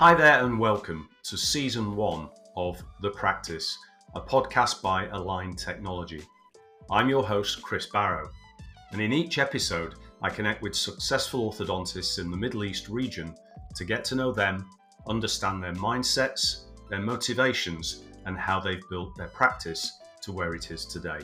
[0.00, 3.76] Hi there, and welcome to season one of The Practice,
[4.14, 6.22] a podcast by Align Technology.
[6.90, 8.30] I'm your host, Chris Barrow,
[8.92, 13.34] and in each episode, I connect with successful orthodontists in the Middle East region
[13.76, 14.70] to get to know them,
[15.06, 20.86] understand their mindsets, their motivations, and how they've built their practice to where it is
[20.86, 21.20] today.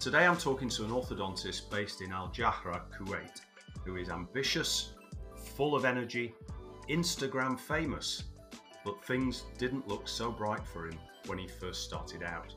[0.00, 3.40] Today, I'm talking to an orthodontist based in Al Jahra, Kuwait,
[3.84, 4.94] who is ambitious,
[5.36, 6.34] full of energy,
[6.88, 8.24] Instagram famous,
[8.84, 12.54] but things didn't look so bright for him when he first started out.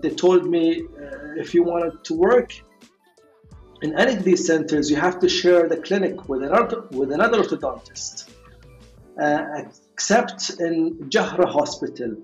[0.00, 2.52] They told me uh, if you wanted to work
[3.82, 7.42] in any of these centers, you have to share the clinic with another with another
[7.42, 8.30] orthodontist,
[9.20, 9.62] uh,
[9.92, 12.16] except in Jahra Hospital,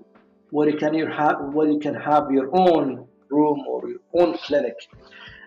[0.51, 4.77] where you can have where you can have your own room or your own clinic.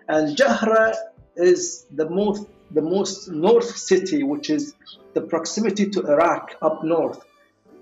[0.07, 0.93] And Jahra
[1.35, 4.73] is the most the most north city, which is
[5.13, 7.23] the proximity to Iraq up north.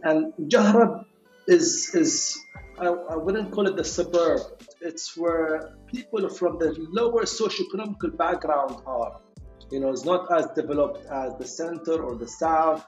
[0.04, 1.06] And Jahra
[1.48, 2.40] is, is
[2.80, 4.42] I, I wouldn't call it the suburb,
[4.82, 9.20] it's where people from the lower socioeconomic background are.
[9.72, 12.86] You know, it's not as developed as the center or the south.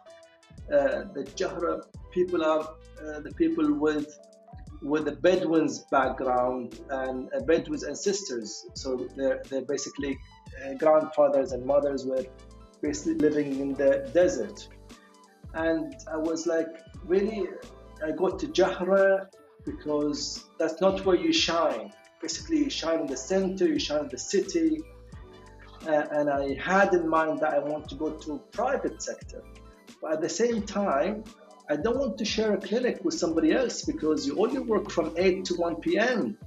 [0.71, 4.17] Uh, the Jahra people are uh, the people with
[4.81, 8.65] with the Bedouins background and uh, Bedouins ancestors.
[8.73, 10.17] So they're, they're basically
[10.65, 12.25] uh, grandfathers and mothers were
[12.81, 14.67] basically living in the desert.
[15.53, 17.47] And I was like, really,
[18.05, 19.27] I got to Jahra
[19.65, 21.91] because that's not where you shine.
[22.21, 24.81] Basically, you shine in the center, you shine in the city.
[25.87, 29.43] Uh, and I had in mind that I want to go to private sector.
[30.01, 31.23] But at the same time,
[31.69, 35.13] I don't want to share a clinic with somebody else because you only work from
[35.17, 36.37] 8 to 1 p.m.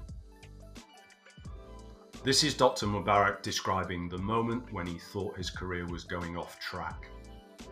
[2.24, 2.86] This is Dr.
[2.86, 7.10] Mubarak describing the moment when he thought his career was going off track.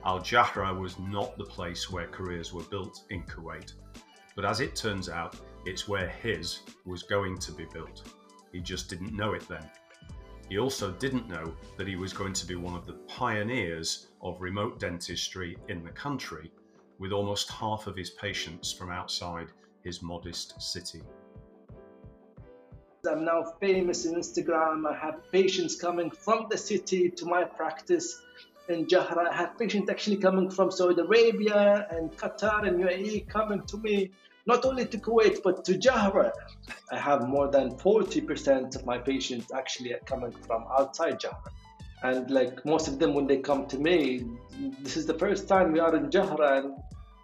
[0.05, 3.73] Al Jahra was not the place where careers were built in Kuwait,
[4.37, 8.03] but as it turns out, it's where his was going to be built.
[8.53, 9.71] He just didn't know it then.
[10.51, 14.43] He also didn't know that he was going to be one of the pioneers of
[14.43, 16.53] remote dentistry in the country,
[16.99, 19.47] with almost half of his patients from outside
[19.83, 21.01] his modest city.
[23.11, 24.89] I'm now famous in Instagram.
[24.89, 28.23] I have patients coming from the city to my practice
[28.69, 29.27] in Jahra.
[29.29, 34.13] I have patients actually coming from Saudi Arabia and Qatar and UAE coming to me,
[34.47, 36.31] not only to Kuwait, but to Jahra.
[36.93, 41.51] I have more than 40% of my patients actually coming from outside Jahra.
[42.05, 44.25] And like most of them, when they come to me,
[44.79, 46.73] this is the first time we are in Jahra.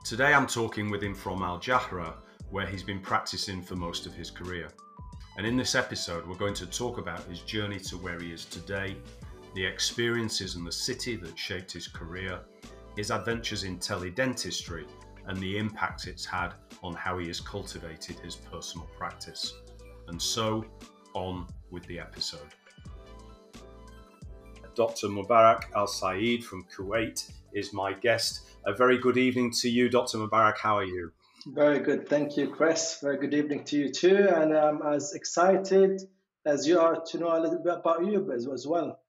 [0.05, 2.15] Today I'm talking with him from Al Jahra,
[2.51, 4.71] where he's been practicing for most of his career.
[5.39, 8.45] And in this episode, we're going to talk about his journey to where he is
[8.45, 8.97] today,
[9.55, 12.41] the experiences in the city that shaped his career,
[12.97, 14.85] his adventures in teledentistry,
[15.29, 19.55] and the impact it's had on how he has cultivated his personal practice.
[20.09, 20.65] And so,
[21.15, 22.53] on with the episode.
[24.75, 25.07] Dr.
[25.07, 28.49] Mubarak Alsaeed from Kuwait is my guest.
[28.67, 30.19] A very good evening to you, Dr.
[30.19, 30.59] Mubarak.
[30.59, 31.13] How are you?
[31.47, 32.09] Very good.
[32.09, 32.99] Thank you, Chris.
[33.01, 34.29] Very good evening to you too.
[34.29, 36.03] And I'm as excited
[36.45, 39.01] as you are to know a little bit about you as, as well.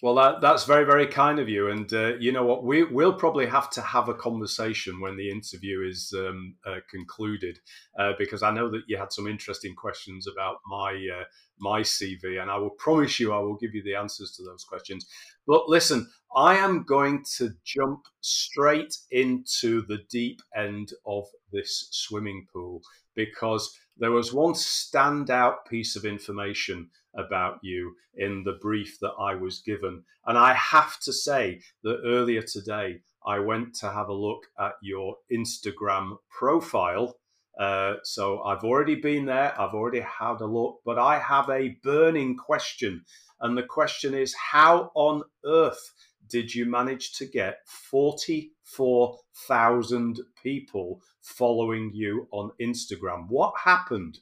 [0.00, 1.70] Well, that, that's very, very kind of you.
[1.70, 2.62] And uh, you know what?
[2.62, 7.58] We, we'll probably have to have a conversation when the interview is um, uh, concluded,
[7.98, 11.24] uh, because I know that you had some interesting questions about my uh,
[11.58, 14.62] my CV, and I will promise you I will give you the answers to those
[14.62, 15.04] questions.
[15.48, 22.46] But listen, I am going to jump straight into the deep end of this swimming
[22.52, 22.82] pool
[23.14, 29.34] because there was one standout piece of information about you in the brief that I
[29.34, 30.04] was given.
[30.26, 34.74] And I have to say that earlier today, I went to have a look at
[34.82, 37.16] your Instagram profile.
[37.58, 41.76] Uh, so I've already been there, I've already had a look, but I have a
[41.82, 43.04] burning question.
[43.40, 45.92] And the question is how on earth
[46.28, 53.28] did you manage to get 44,000 people following you on Instagram?
[53.28, 54.18] What happened?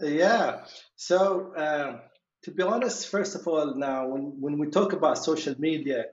[0.00, 0.64] Yeah.
[0.96, 1.98] So, uh,
[2.42, 6.06] to be honest, first of all, now when, when we talk about social media,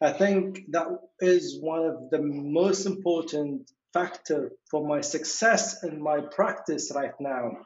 [0.00, 0.86] I think that
[1.20, 7.58] is one of the most important factor for my success in my practice right now.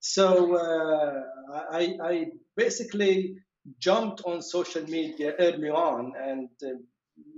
[0.00, 1.22] So uh,
[1.72, 2.26] I, I
[2.56, 3.38] basically
[3.78, 6.78] jumped on social media early on and uh,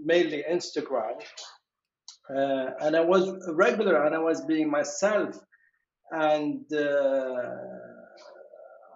[0.04, 1.20] mainly Instagram.
[2.30, 5.38] Uh, and I was regular and I was being myself.
[6.10, 7.50] And uh,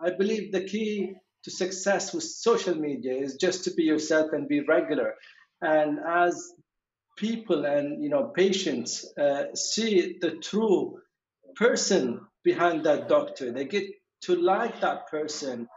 [0.04, 1.14] I believe the key
[1.44, 5.14] to success with social media is just to be yourself and be regular.
[5.60, 6.52] And as
[7.16, 10.98] people and you know patients uh, see the true
[11.56, 13.52] person behind that doctor.
[13.52, 13.84] They get
[14.22, 15.68] to like that person,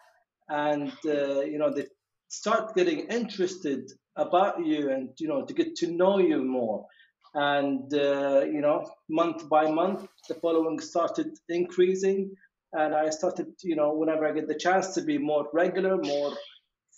[0.49, 1.85] and uh, you know they
[2.27, 6.85] start getting interested about you, and you know to get to know you more.
[7.33, 12.31] And uh, you know, month by month, the following started increasing,
[12.71, 16.31] and I started, you know, whenever I get the chance to be more regular, more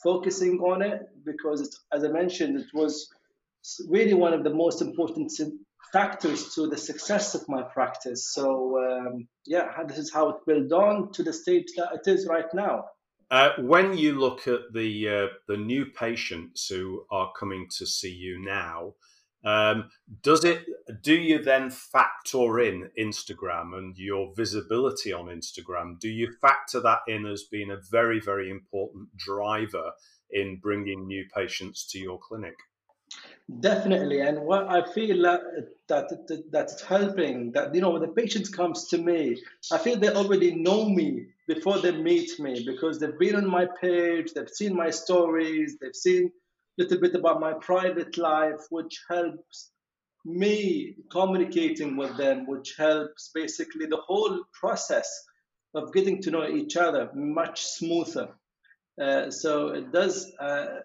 [0.04, 3.10] focusing on it, because as I mentioned, it was
[3.90, 5.32] really one of the most important
[5.92, 8.32] factors to the success of my practice.
[8.32, 12.28] So um, yeah, this is how it built on to the stage that it is
[12.28, 12.86] right now.
[13.29, 18.12] Uh, when you look at the uh, the new patients who are coming to see
[18.12, 18.94] you now,
[19.44, 19.89] um,
[20.24, 20.65] does it?
[21.03, 26.00] Do you then factor in Instagram and your visibility on Instagram?
[26.00, 29.91] Do you factor that in as being a very very important driver
[30.31, 32.56] in bringing new patients to your clinic?
[33.59, 35.41] Definitely, and what I feel that,
[35.88, 40.13] that that's helping that you know when the patient comes to me, I feel they
[40.13, 44.76] already know me before they meet me because they've been on my page, they've seen
[44.76, 49.72] my stories, they've seen a little bit about my private life, which helps
[50.26, 55.10] me communicating with them, which helps basically the whole process
[55.74, 58.30] of getting to know each other much smoother.
[59.02, 60.80] Uh, so it does uh,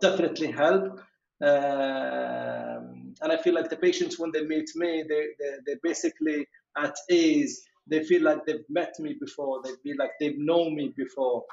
[0.00, 1.00] definitely help.
[1.42, 6.46] Um, and I feel like the patients, when they meet me, they, they, they're basically
[6.76, 7.64] at ease.
[7.86, 9.60] They feel like they've met me before.
[9.62, 11.44] They feel like they've known me before.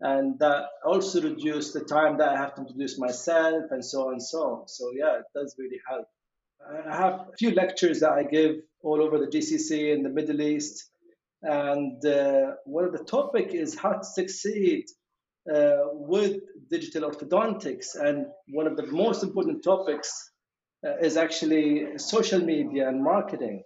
[0.00, 4.12] And that also reduces the time that I have to introduce myself and so on
[4.14, 4.68] and so on.
[4.68, 6.06] So, yeah, it does really help.
[6.88, 10.40] I have a few lectures that I give all over the GCC in the Middle
[10.40, 10.88] East.
[11.42, 14.84] And uh, one of the topic is how to succeed
[15.52, 16.40] uh, with
[16.70, 17.94] digital orthodontics.
[17.94, 20.30] And one of the most important topics
[20.86, 23.62] uh, is actually social media and marketing.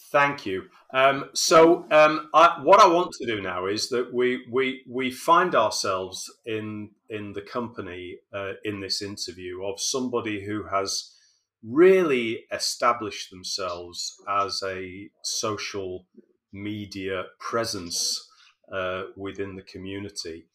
[0.00, 0.64] Thank you.
[0.94, 5.10] Um, so, um, I, what I want to do now is that we we we
[5.10, 11.14] find ourselves in in the company uh, in this interview of somebody who has
[11.62, 16.06] really established themselves as a social
[16.52, 18.28] media presence
[18.72, 20.46] uh, within the community.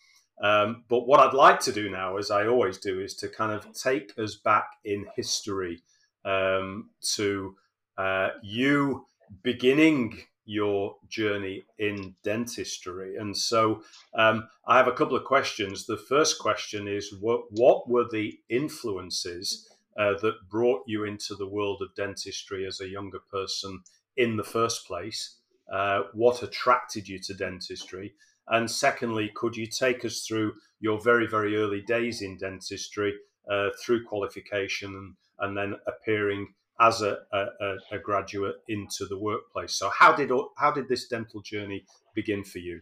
[0.41, 3.51] Um, but what I'd like to do now, as I always do, is to kind
[3.51, 5.83] of take us back in history
[6.25, 7.55] um, to
[7.97, 9.05] uh, you
[9.41, 13.15] beginning your journey in dentistry.
[13.15, 13.81] And so
[14.13, 15.85] um, I have a couple of questions.
[15.85, 21.47] The first question is what, what were the influences uh, that brought you into the
[21.47, 23.81] world of dentistry as a younger person
[24.17, 25.37] in the first place?
[25.71, 28.13] Uh, what attracted you to dentistry?
[28.49, 33.13] And secondly, could you take us through your very, very early days in dentistry
[33.49, 39.75] uh, through qualification and, and, then appearing as a, a, a, graduate into the workplace?
[39.75, 41.85] So, how did how did this dental journey
[42.15, 42.81] begin for you?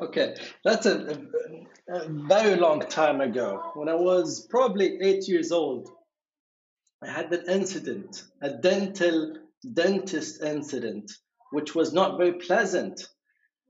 [0.00, 0.34] Okay,
[0.64, 1.18] that's a,
[1.88, 3.72] a very long time ago.
[3.74, 5.88] When I was probably eight years old,
[7.02, 9.36] I had an incident, a dental
[9.72, 11.12] dentist incident,
[11.52, 13.06] which was not very pleasant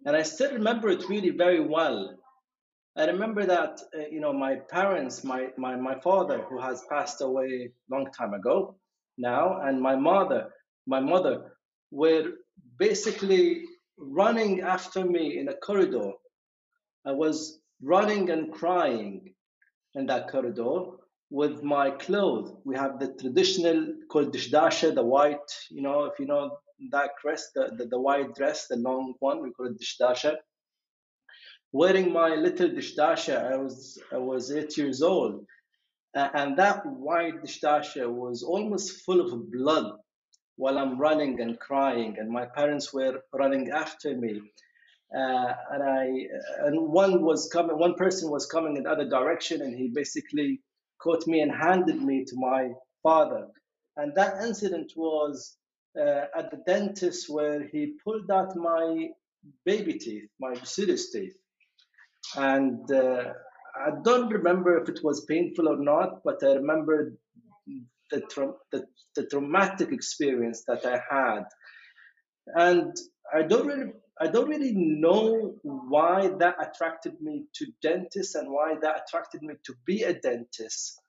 [0.05, 2.17] and I still remember it really very well.
[2.97, 7.21] I remember that uh, you know my parents, my, my my father who has passed
[7.21, 8.77] away long time ago
[9.19, 10.51] now, and my mother,
[10.87, 11.53] my mother
[11.91, 12.33] were
[12.79, 13.65] basically
[13.99, 16.13] running after me in a corridor.
[17.07, 19.35] I was running and crying
[19.95, 20.85] in that corridor
[21.31, 22.53] with my clothes.
[22.65, 26.59] We have the traditional called dishdasha, the white, you know, if you know
[26.91, 30.37] that dress, the, the, the white dress, the long one, we call it dishdasha.
[31.73, 35.45] Wearing my little dishdasha, I was I was eight years old,
[36.15, 39.93] and that white dishdasha was almost full of blood
[40.57, 44.41] while I'm running and crying, and my parents were running after me.
[45.15, 46.07] Uh, and I
[46.67, 50.61] and one was coming, one person was coming in the other direction, and he basically
[51.03, 52.71] caught me and handed me to my
[53.03, 53.49] father.
[53.97, 55.57] And that incident was
[55.99, 59.09] uh, at the dentist where he pulled out my
[59.65, 61.37] baby teeth, my Bucellus teeth.
[62.37, 63.25] And uh,
[63.77, 67.15] I don't remember if it was painful or not, but I remember
[68.11, 68.85] the, tra- the,
[69.17, 71.45] the traumatic experience that I had.
[72.55, 72.95] And
[73.33, 78.77] I don't really I don't really know why that attracted me to dentists and why
[78.81, 81.01] that attracted me to be a dentist.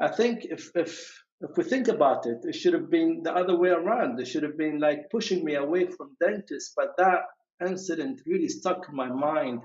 [0.00, 3.56] I think if if if we think about it, it should have been the other
[3.58, 4.20] way around.
[4.20, 6.72] It should have been like pushing me away from dentists.
[6.76, 7.22] But that
[7.66, 9.62] incident really stuck in my mind.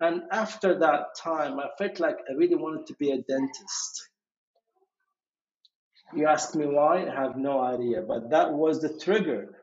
[0.00, 4.08] And after that time, I felt like I really wanted to be a dentist.
[6.14, 7.06] You ask me why?
[7.06, 8.02] I have no idea.
[8.02, 9.54] But that was the trigger,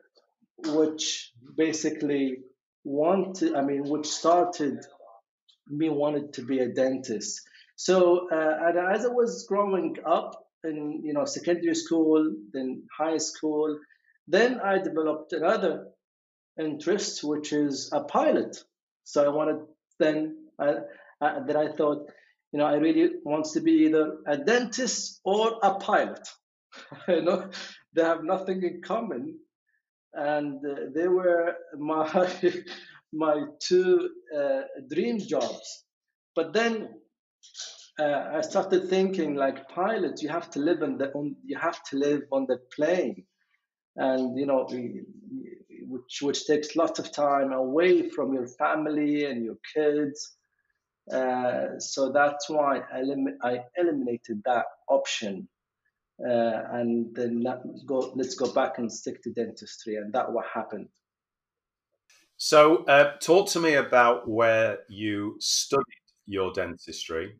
[0.58, 2.38] which basically
[2.84, 4.84] wanted, I mean, which started
[5.68, 7.40] me wanted to be a dentist.
[7.76, 13.18] So uh, and as I was growing up in you know secondary school, then high
[13.18, 13.78] school,
[14.28, 15.88] then I developed another
[16.58, 18.62] interest, which is a pilot.
[19.04, 19.66] So I wanted
[19.98, 20.74] then I,
[21.20, 22.08] I, then I thought,
[22.52, 26.26] you know, I really wants to be either a dentist or a pilot.
[27.08, 27.50] you know,
[27.94, 29.38] they have nothing in common,
[30.12, 32.30] and uh, they were my
[33.12, 35.84] my two uh, dream jobs.
[36.34, 36.88] But then
[37.98, 41.82] uh, I started thinking, like pilot, you have to live on the on, you have
[41.90, 43.24] to live on the plane,
[43.96, 44.68] and you know,
[45.88, 50.36] which which takes lots of time away from your family and your kids.
[51.12, 55.48] Uh, so that's why I, elim- I eliminated that option,
[56.20, 60.46] uh, and then let's go let's go back and stick to dentistry, and that what
[60.46, 60.88] happened.
[62.36, 65.84] So, uh, talk to me about where you studied
[66.26, 67.38] your dentistry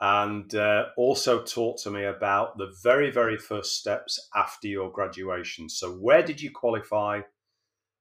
[0.00, 5.68] and uh, also talk to me about the very, very first steps after your graduation.
[5.68, 7.22] So, where did you qualify?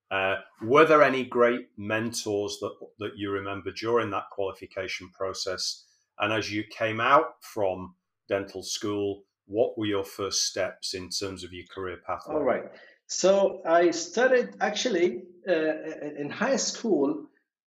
[0.10, 5.86] Uh, were there any great mentors that, that you remember during that qualification process?
[6.20, 7.96] And as you came out from
[8.30, 12.36] dental school, what were your first steps in terms of your career pathway?
[12.36, 12.64] All right.
[13.08, 15.54] So I studied actually uh,
[16.18, 17.28] in high school.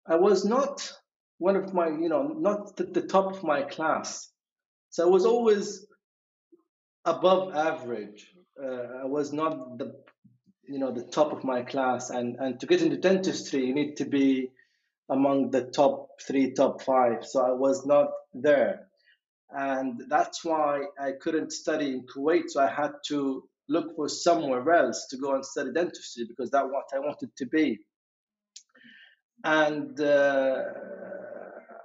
[0.06, 0.92] I was not
[1.38, 4.28] one of my, you know, not the, the top of my class.
[4.90, 5.86] So I was always
[7.04, 8.26] above average.
[8.60, 9.94] Uh, I was not the,
[10.70, 12.10] you know, the top of my class.
[12.10, 14.50] And and to get into dentistry, you need to be
[15.10, 17.26] among the top three, top five.
[17.26, 18.86] So I was not there,
[19.50, 22.48] and that's why I couldn't study in Kuwait.
[22.48, 26.68] So I had to look for somewhere else to go and study dentistry because that's
[26.70, 27.78] what I wanted to be.
[29.44, 30.62] And uh,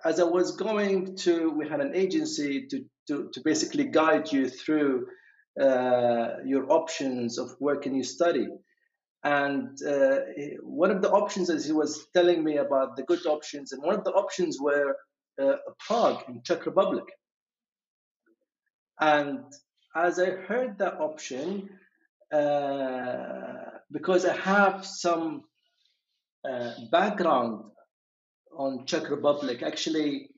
[0.03, 4.49] as I was going to, we had an agency to, to, to basically guide you
[4.49, 5.07] through
[5.61, 8.47] uh, your options of where can you study.
[9.25, 10.19] And uh,
[10.61, 13.95] one of the options, as he was telling me about the good options, and one
[13.95, 14.95] of the options were
[15.41, 17.05] uh, Prague in Czech Republic.
[18.99, 19.39] And
[19.95, 21.71] as I heard that option,
[22.31, 25.45] uh, because I have some
[26.47, 27.63] uh, background
[28.55, 29.63] on Czech Republic.
[29.63, 30.29] Actually,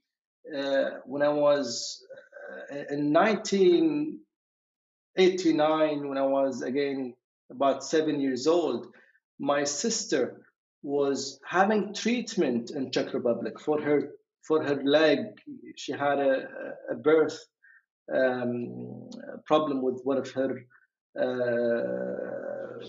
[0.58, 2.01] uh, when I was
[2.72, 7.17] uh, in 1989, when I was again
[7.50, 8.88] about seven years old,
[9.39, 10.42] my sister
[10.84, 14.12] was having treatment in Czech Republic for her
[14.48, 15.20] for her leg.
[15.75, 16.48] She had a,
[16.92, 17.38] a birth
[18.13, 19.10] um,
[19.46, 20.62] problem with one of her
[21.20, 22.86] uh,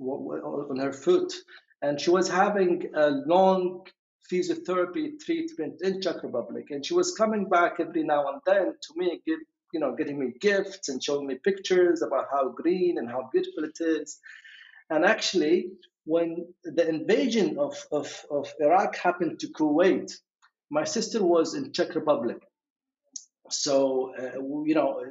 [0.00, 1.32] on her foot,
[1.80, 3.86] and she was having a long
[4.30, 8.92] physiotherapy treatment in Czech Republic, and she was coming back every now and then to
[8.96, 9.38] me, give
[9.72, 13.64] you know, getting me gifts and showing me pictures about how green and how beautiful
[13.64, 14.18] it is.
[14.90, 15.70] And actually,
[16.04, 20.12] when the invasion of, of, of Iraq happened to Kuwait,
[20.70, 22.38] my sister was in Czech Republic.
[23.50, 25.04] So, uh, you know,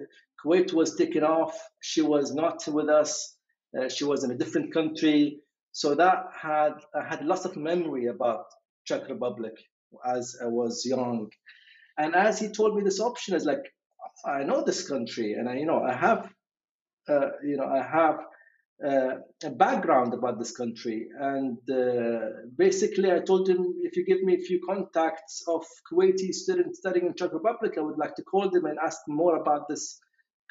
[0.44, 1.58] Kuwait was taken off.
[1.80, 3.36] She was not with us.
[3.78, 5.40] Uh, she was in a different country.
[5.72, 8.46] So that had I had lots of memory about
[8.86, 9.54] Czech Republic
[10.06, 11.30] as I was young.
[11.98, 13.72] And as he told me this option, is like,
[14.26, 16.30] I know this country, and I, you know, I have,
[17.08, 18.20] uh, you know, I have
[18.86, 21.08] uh, a background about this country.
[21.20, 22.20] And uh,
[22.58, 27.08] basically, I told him, if you give me a few contacts of Kuwaiti students studying
[27.08, 30.00] in Czech Republic, I would like to call them and ask them more about this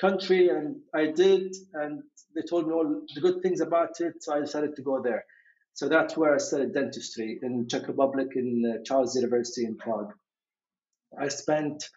[0.00, 0.49] country.
[0.49, 2.02] And I did, and
[2.35, 4.23] they told me all the good things about it.
[4.23, 5.25] So I decided to go there.
[5.75, 10.12] So that's where I studied dentistry in Czech Republic in uh, Charles University in Prague.
[11.19, 11.88] I spent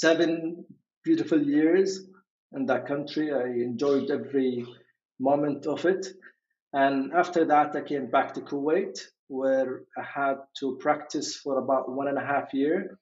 [0.00, 0.64] seven
[1.04, 2.08] beautiful years
[2.52, 3.32] in that country.
[3.32, 4.66] I enjoyed every
[5.18, 6.06] moment of it.
[6.72, 11.92] And after that, I came back to Kuwait, where I had to practice for about
[11.92, 12.98] one and a half year.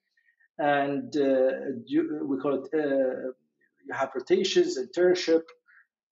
[0.57, 1.51] And uh,
[2.29, 3.31] we call it, uh,
[3.85, 5.43] you have rotations, internship,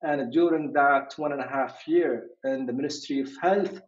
[0.01, 3.81] and during that one and a half year in the Ministry of Health,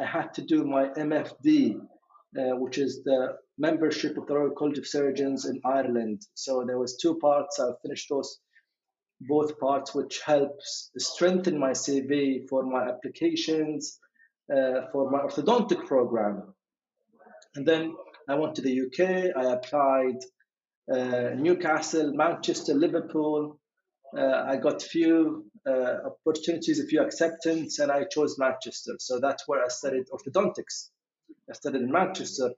[0.00, 4.78] I had to do my MFD, uh, which is the membership of the Royal College
[4.78, 6.20] of Surgeons in Ireland.
[6.34, 7.60] So there was two parts.
[7.60, 8.40] I finished those
[9.20, 14.00] both parts, which helps strengthen my CV for my applications
[14.52, 16.54] uh, for my orthodontic program.
[17.54, 17.94] And then
[18.28, 19.00] I went to the UK.
[19.42, 20.18] I applied
[20.92, 23.60] uh, Newcastle, Manchester, Liverpool.
[24.16, 28.94] Uh, I got few uh, opportunities, a few acceptance, and I chose Manchester.
[28.98, 30.90] So that's where I studied orthodontics.
[31.48, 32.50] I studied in Manchester,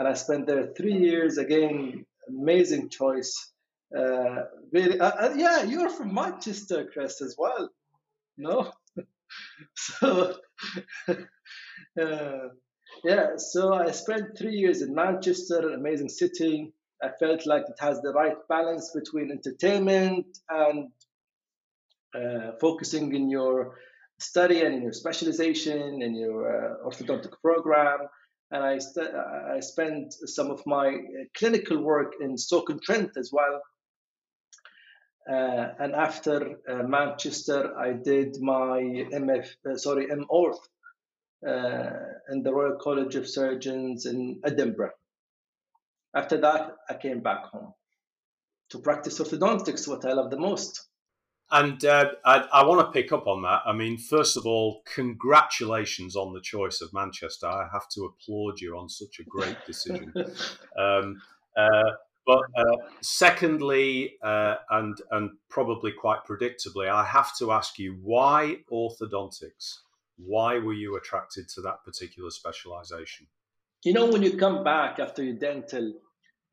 [0.00, 1.36] and I spent there three years.
[1.36, 3.52] Again, amazing choice.
[3.94, 7.68] Uh, really, uh, uh, yeah, you're from Manchester, Chris, as well.
[8.38, 8.72] No,
[9.76, 10.36] so
[11.08, 12.48] uh,
[13.04, 16.72] yeah, so I spent three years in Manchester, an amazing city.
[17.02, 20.88] I felt like it has the right balance between entertainment and
[22.14, 23.76] uh, focusing in your
[24.18, 28.00] study and in your specialization in your uh, orthodontic program.
[28.50, 30.98] And I, st- I spent some of my
[31.34, 33.60] clinical work in Stoke-on-Trent as well.
[35.30, 38.80] Uh, and after uh, Manchester, I did my
[39.12, 40.68] MF, uh, sorry, MOrth
[41.46, 41.90] uh,
[42.30, 44.92] in the Royal College of Surgeons in Edinburgh.
[46.14, 47.72] After that, I came back home
[48.70, 50.89] to practice orthodontics, what I love the most.
[51.52, 53.62] And uh, I, I want to pick up on that.
[53.66, 57.46] I mean, first of all, congratulations on the choice of Manchester.
[57.46, 60.12] I have to applaud you on such a great decision.
[60.78, 61.20] um,
[61.56, 61.90] uh,
[62.26, 68.58] but uh, secondly, uh, and and probably quite predictably, I have to ask you why
[68.70, 69.78] orthodontics?
[70.16, 73.26] Why were you attracted to that particular specialization?
[73.84, 75.94] You know, when you come back after your dental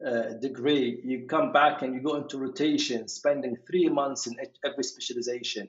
[0.06, 4.84] uh, degree, you come back and you go into rotation, spending three months in every
[4.84, 5.68] specialization.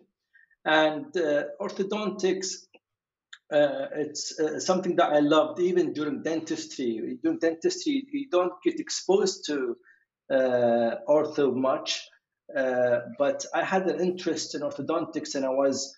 [0.65, 2.67] And uh, orthodontics,
[3.51, 7.19] uh, it's uh, something that I loved even during dentistry.
[7.23, 9.77] During dentistry, you don't get exposed to
[10.31, 12.07] uh, ortho much,
[12.55, 15.97] but I had an interest in orthodontics, and I was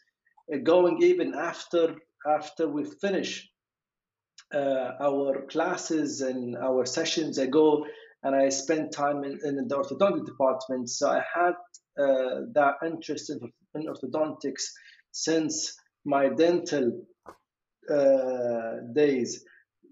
[0.62, 1.96] going even after
[2.26, 3.48] after we finish
[4.54, 7.40] our classes and our sessions.
[7.40, 7.86] I go
[8.22, 10.90] and I spent time in, in the orthodontic department.
[10.90, 11.54] So I had
[11.98, 13.40] uh, that interest in,
[13.74, 14.62] in, orthodontics
[15.12, 17.02] since my dental
[17.90, 19.44] uh, days.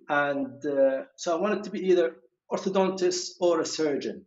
[0.09, 2.17] And uh, so I wanted to be either
[2.53, 4.25] orthodontist or a surgeon.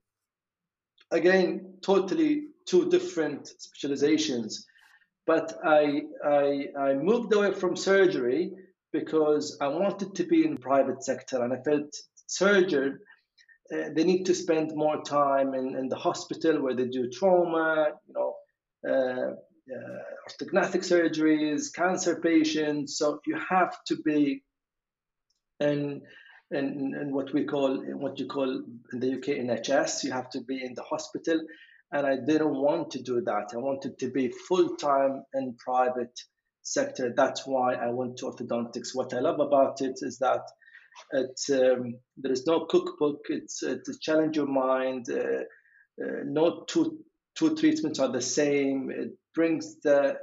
[1.11, 4.65] Again, totally two different specializations.
[5.27, 8.51] But I, I, I moved away from surgery
[8.91, 11.95] because I wanted to be in private sector and I felt
[12.27, 12.99] surgeon
[13.73, 17.91] uh, they need to spend more time in, in the hospital where they do trauma,
[18.07, 18.35] you know,
[18.87, 19.33] uh,
[19.71, 22.97] uh, orthognathic surgeries, cancer patients.
[22.97, 24.43] So you have to be
[25.59, 26.01] in,
[26.51, 30.41] in, in what we call, what you call in the UK NHS, you have to
[30.41, 31.39] be in the hospital.
[31.93, 33.51] And I didn't want to do that.
[33.53, 36.19] I wanted to be full time in private
[36.63, 37.13] sector.
[37.15, 38.89] That's why I went to orthodontics.
[38.93, 40.41] What I love about it is that
[41.49, 43.25] um, there is no cookbook.
[43.29, 45.07] It's, it's challenge your mind.
[45.09, 45.43] Uh,
[46.01, 46.99] uh, no two
[47.35, 48.91] two treatments are the same.
[48.91, 50.17] It brings the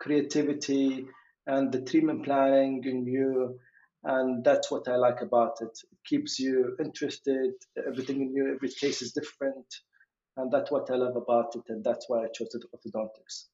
[0.00, 1.06] creativity
[1.46, 3.58] and the treatment planning in you,
[4.02, 5.78] and that's what I like about it.
[5.92, 7.52] It keeps you interested.
[7.86, 9.66] Everything in you, every case is different,
[10.36, 13.46] and that's what I love about it, and that's why I chose orthodontics.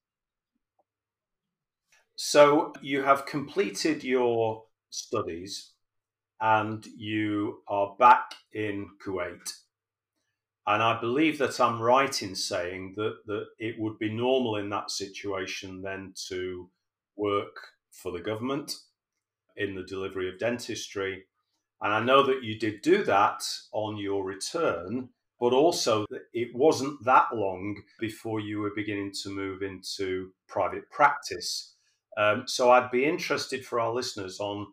[2.17, 5.73] So you have completed your studies
[6.41, 9.53] and you are back in Kuwait.
[10.67, 14.71] And I believe that I'm right in saying that, that it would be normal in
[14.71, 16.71] that situation then to
[17.17, 17.57] work
[17.91, 18.73] for the government
[19.57, 21.25] in the delivery of dentistry.
[21.83, 25.09] And I know that you did do that on your return,
[25.41, 31.75] but also it wasn't that long before you were beginning to move into private practice.
[32.17, 34.67] Um, so I'd be interested for our listeners on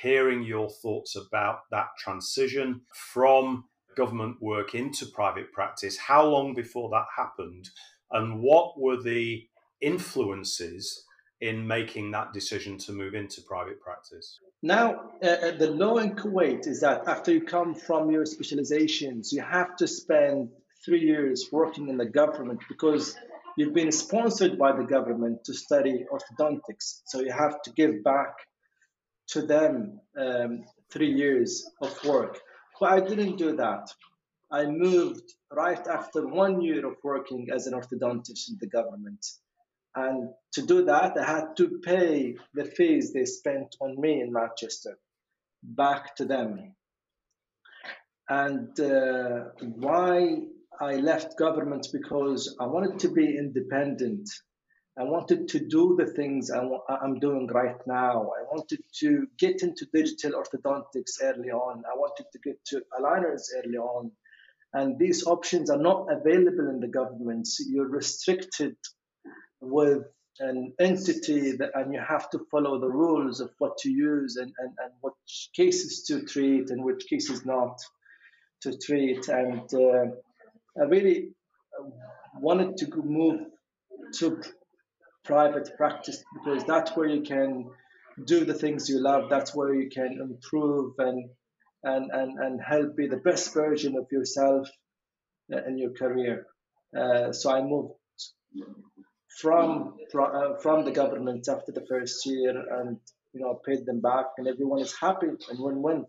[0.00, 3.64] hearing your thoughts about that transition from
[3.96, 5.96] government work into private practice.
[5.96, 7.68] How long before that happened?
[8.10, 9.46] And what were the
[9.80, 11.04] influences
[11.40, 14.38] in making that decision to move into private practice?
[14.62, 19.32] Now, uh, uh, the law in Kuwait is that after you come from your specializations,
[19.32, 20.50] you have to spend
[20.84, 23.16] three years working in the government because
[23.56, 27.02] you've been sponsored by the government to study orthodontics.
[27.06, 28.34] So you have to give back
[29.32, 32.40] to them um, three years of work.
[32.80, 33.88] But I didn't do that.
[34.50, 39.24] I moved right after one year of working as an orthodontist in the government.
[39.94, 44.32] And to do that, I had to pay the fees they spent on me in
[44.32, 44.98] Manchester
[45.62, 46.74] back to them.
[48.28, 50.38] And uh, why
[50.80, 54.28] I left government because I wanted to be independent
[54.98, 56.62] I wanted to do the things I
[57.02, 58.30] am doing right now.
[58.38, 61.82] I wanted to get into digital orthodontics early on.
[61.90, 64.12] I wanted to get to aligners early on.
[64.74, 67.64] and these options are not available in the governments.
[67.68, 68.76] You're restricted
[69.60, 70.04] with
[70.40, 74.52] an entity that, and you have to follow the rules of what to use and,
[74.58, 77.80] and, and which cases to treat and which cases not
[78.62, 79.28] to treat.
[79.28, 80.06] And uh,
[80.80, 81.30] I really
[82.40, 83.40] wanted to move
[84.14, 84.42] to
[85.24, 87.70] private practice because that's where you can
[88.26, 89.30] do the things you love.
[89.30, 91.30] That's where you can improve and
[91.84, 94.68] and and, and help be the best version of yourself
[95.48, 96.46] in your career.
[96.96, 97.94] Uh, so I moved
[99.40, 102.98] from uh, from the government after the first year, and
[103.32, 106.06] you know paid them back, and everyone is happy and win-win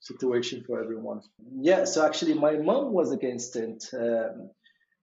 [0.00, 1.20] situation for everyone.
[1.60, 3.84] Yeah, so actually my mom was against it.
[3.92, 4.50] Um,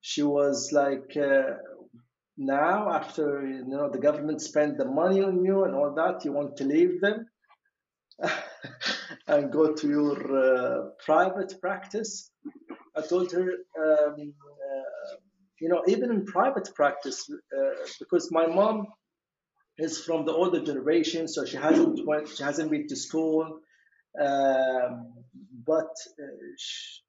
[0.01, 1.55] she was like, uh,
[2.37, 6.31] now after you know the government spent the money on you and all that, you
[6.31, 7.27] want to leave them
[9.27, 12.31] and go to your uh, private practice.
[12.95, 15.15] I told her, um, uh,
[15.59, 18.87] you know, even in private practice, uh, because my mom
[19.77, 23.59] is from the older generation, so she hasn't went, she hasn't been to school,
[24.19, 25.13] um,
[25.65, 27.01] but uh, she,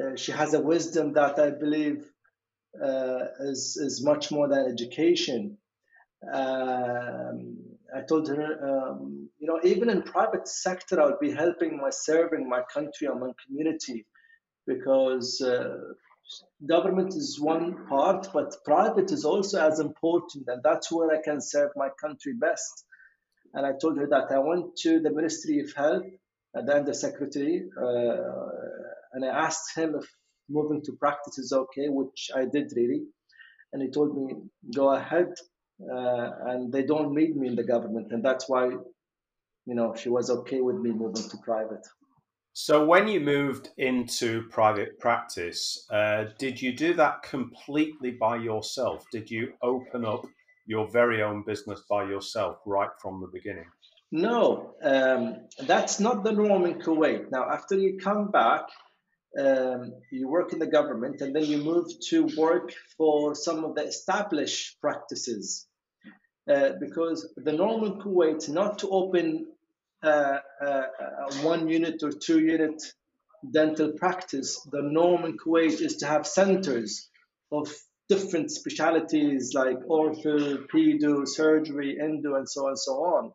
[0.00, 2.04] uh, she has a wisdom that I believe
[3.40, 5.58] is is much more than education.
[6.32, 7.58] Um,
[7.94, 11.90] I told her, um, you know, even in private sector, I would be helping my
[11.90, 14.04] serving my country and my community,
[14.66, 15.76] because uh,
[16.66, 21.40] government is one part, but private is also as important, and that's where I can
[21.40, 22.84] serve my country best.
[23.54, 26.04] And I told her that I went to the Ministry of Health
[26.52, 28.50] and then the secretary, uh,
[29.12, 30.06] and I asked him if
[30.48, 33.02] moving to practice is okay, which I did really.
[33.72, 34.34] And he told me,
[34.74, 35.34] go ahead.
[35.80, 38.12] Uh, and they don't need me in the government.
[38.12, 41.86] And that's why, you know, she was okay with me moving to private.
[42.52, 49.04] So when you moved into private practice, uh, did you do that completely by yourself?
[49.12, 50.26] Did you open up
[50.66, 53.66] your very own business by yourself right from the beginning?
[54.10, 57.30] No, um, that's not the norm in Kuwait.
[57.30, 58.62] Now, after you come back,
[59.36, 63.74] um, you work in the government and then you move to work for some of
[63.74, 65.66] the established practices.
[66.48, 69.46] Uh, because the norm in Kuwait is not to open
[70.02, 70.82] uh, uh,
[71.42, 72.82] one unit or two unit
[73.52, 74.66] dental practice.
[74.72, 77.10] The norm in Kuwait is to have centers
[77.52, 77.70] of
[78.08, 83.32] different specialities like ortho, pedo, surgery, endo, and so on and so on.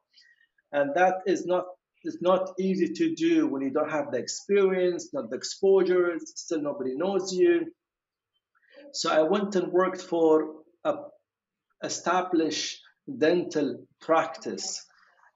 [0.71, 1.65] And that is not
[2.04, 6.62] it's not easy to do when you don't have the experience, not the exposure, still
[6.62, 7.72] nobody knows you.
[8.94, 10.96] So I went and worked for a
[11.84, 12.80] established
[13.18, 14.86] dental practice.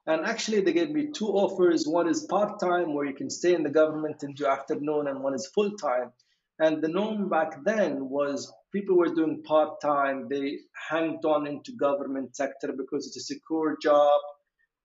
[0.06, 1.86] And actually, they gave me two offers.
[1.86, 5.22] One is part time, where you can stay in the government and do afternoon, and
[5.22, 6.10] one is full time.
[6.58, 10.28] And the norm back then was people were doing part time.
[10.30, 14.20] They hanged on into government sector because it's a secure job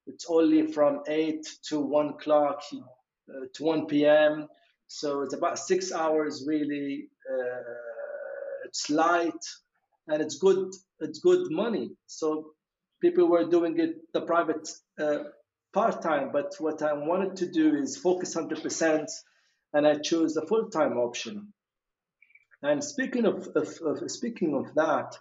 [0.08, 4.48] it's only from 8 to 1 o'clock uh, to 1 p.m.
[4.88, 7.10] So it's about six hours really.
[7.32, 7.62] Uh,
[8.66, 9.46] it's light
[10.08, 10.74] and it's good.
[11.00, 11.92] It's good money.
[12.08, 12.54] So
[13.02, 15.20] people were doing it the private uh,
[15.74, 16.32] part time.
[16.32, 19.08] But what I wanted to do is focus 100%,
[19.74, 21.54] and I chose the full time option.
[22.62, 25.16] And speaking of, of, of, speaking of that,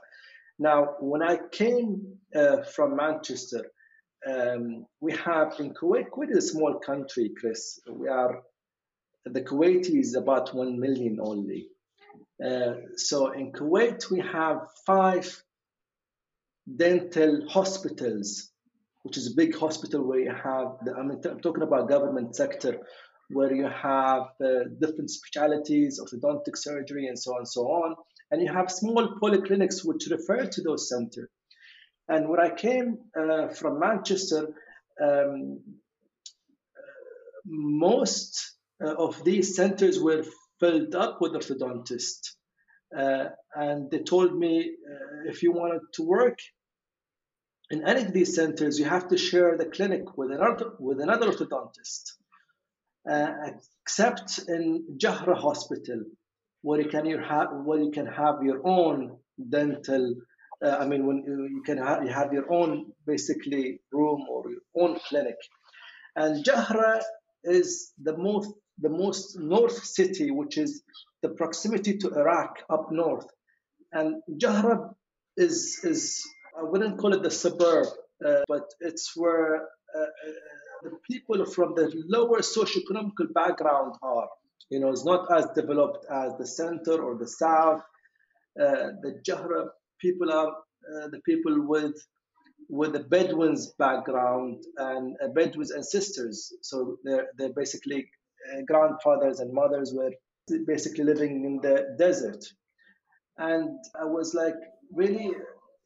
[0.58, 3.64] now when I came uh, from Manchester,
[4.26, 7.80] um, we have in Kuwait, Kuwait is a small country, Chris.
[7.88, 8.42] We are,
[9.24, 11.68] the Kuwaiti is about 1 million only.
[12.44, 15.42] Uh, so in Kuwait, we have five
[16.76, 18.50] dental hospitals,
[19.02, 22.36] which is a big hospital where you have, the, I mean, I'm talking about government
[22.36, 22.78] sector,
[23.30, 27.96] where you have uh, different specialities, orthodontic surgery, and so on and so on.
[28.30, 31.28] And you have small polyclinics which refer to those centers.
[32.12, 34.42] And when I came uh, from Manchester,
[35.02, 35.60] um,
[37.46, 40.22] most uh, of these centers were
[40.60, 42.24] filled up with orthodontists.
[42.96, 44.52] Uh, and they told me
[44.92, 46.38] uh, if you wanted to work
[47.70, 51.32] in any of these centers, you have to share the clinic with another, with another
[51.32, 52.04] orthodontist.
[53.10, 53.32] Uh,
[53.82, 56.00] except in Jahra Hospital,
[56.60, 57.06] where you can
[57.64, 59.16] where you can have your own
[59.48, 60.14] dental
[60.62, 64.60] uh, I mean, when you can have, you have your own basically room or your
[64.76, 65.36] own clinic.
[66.14, 67.02] And Jahra
[67.44, 70.82] is the most the most north city, which is
[71.22, 73.26] the proximity to Iraq up north.
[73.92, 74.94] And Jahra
[75.36, 76.22] is is
[76.58, 77.86] I wouldn't call it the suburb,
[78.24, 79.62] uh, but it's where
[79.96, 80.32] uh, uh
[80.84, 84.28] the people from the lower socioeconomic background are.
[84.68, 87.82] You know, it's not as developed as the center or the south.
[88.58, 89.68] Uh, the Jahra
[90.02, 91.96] people are uh, the people with
[92.68, 96.52] with the Bedouins background and uh, Bedouins ancestors.
[96.62, 98.08] So they're they're basically
[98.50, 100.12] uh, grandfathers and mothers were
[100.66, 102.44] basically living in the desert.
[103.38, 104.56] And I was like,
[104.92, 105.30] really,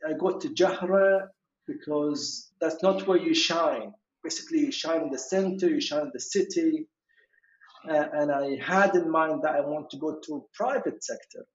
[0.07, 1.29] I got to Jahra
[1.67, 3.93] because that's not where you shine.
[4.23, 6.87] Basically, you shine in the center, you shine in the city.
[7.89, 11.47] Uh, and I had in mind that I want to go to private sector.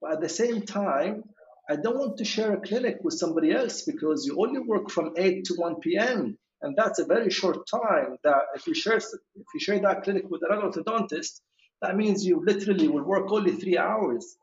[0.00, 1.24] But at the same time,
[1.68, 5.14] I don't want to share a clinic with somebody else because you only work from
[5.16, 6.36] 8 to 1 p.m.
[6.62, 10.24] And that's a very short time that if you share if you share that clinic
[10.28, 11.40] with another orthodontist,
[11.82, 14.36] that means you literally will work only three hours.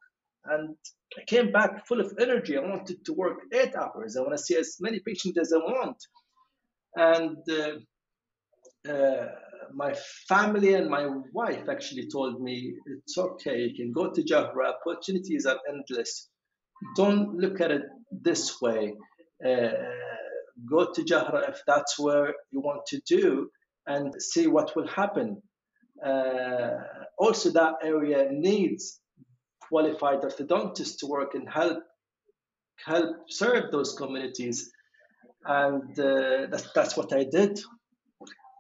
[0.46, 0.76] And
[1.18, 2.58] I came back full of energy.
[2.58, 4.18] I wanted to work eight hours.
[4.18, 5.98] I want to see as many patients as I want.
[6.96, 9.28] And uh, uh,
[9.74, 9.94] my
[10.28, 13.60] family and my wife actually told me it's okay.
[13.60, 14.74] You can go to Jahra.
[14.74, 16.30] Opportunities are endless.
[16.96, 18.94] Don't look at it this way.
[19.46, 19.72] Uh,
[20.70, 23.50] go to Jahra if that's where you want to do
[23.88, 25.42] and see what will happen.
[26.06, 26.78] Uh,
[27.18, 29.00] also, that area needs
[29.70, 31.80] qualified orthodontists to work and help
[32.86, 34.72] help serve those communities,
[35.46, 37.60] and uh, that's that's what I did.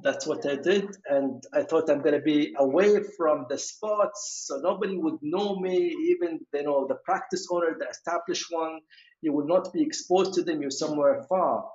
[0.04, 4.46] That's what I did, and I thought I'm going to be away from the spots,
[4.48, 5.78] so nobody would know me.
[6.12, 8.80] Even you know the practice owner, the established one,
[9.22, 10.62] you will not be exposed to them.
[10.62, 11.66] You're somewhere far.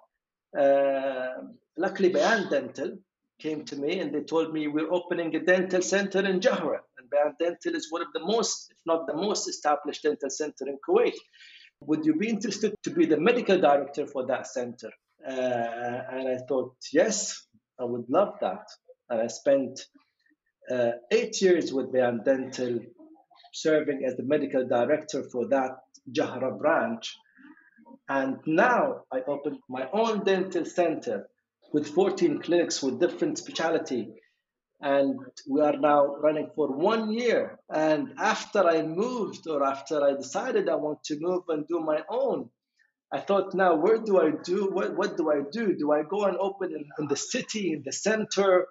[0.58, 1.42] Uh,
[1.76, 2.98] luckily, Bayan Dental
[3.38, 6.78] came to me and they told me we're opening a dental center in Jahra.
[6.98, 10.66] And Bayan Dental is one of the most, if not the most established dental center
[10.66, 11.14] in Kuwait.
[11.82, 14.90] Would you be interested to be the medical director for that center?
[15.26, 17.45] Uh, and I thought, yes,
[17.78, 18.66] I would love that.
[19.08, 19.80] And I spent
[20.70, 22.80] uh, eight years with Bayan Dental
[23.52, 25.78] serving as the medical director for that
[26.10, 27.14] Jahra branch.
[28.08, 31.28] And now I opened my own dental center
[31.72, 34.14] with 14 clinics with different specialty.
[34.80, 37.58] And we are now running for one year.
[37.70, 42.00] And after I moved, or after I decided I want to move and do my
[42.10, 42.50] own,
[43.12, 44.68] I thought, now where do I do?
[44.72, 45.74] What, what do I do?
[45.76, 48.66] Do I go and open in, in the city, in the center,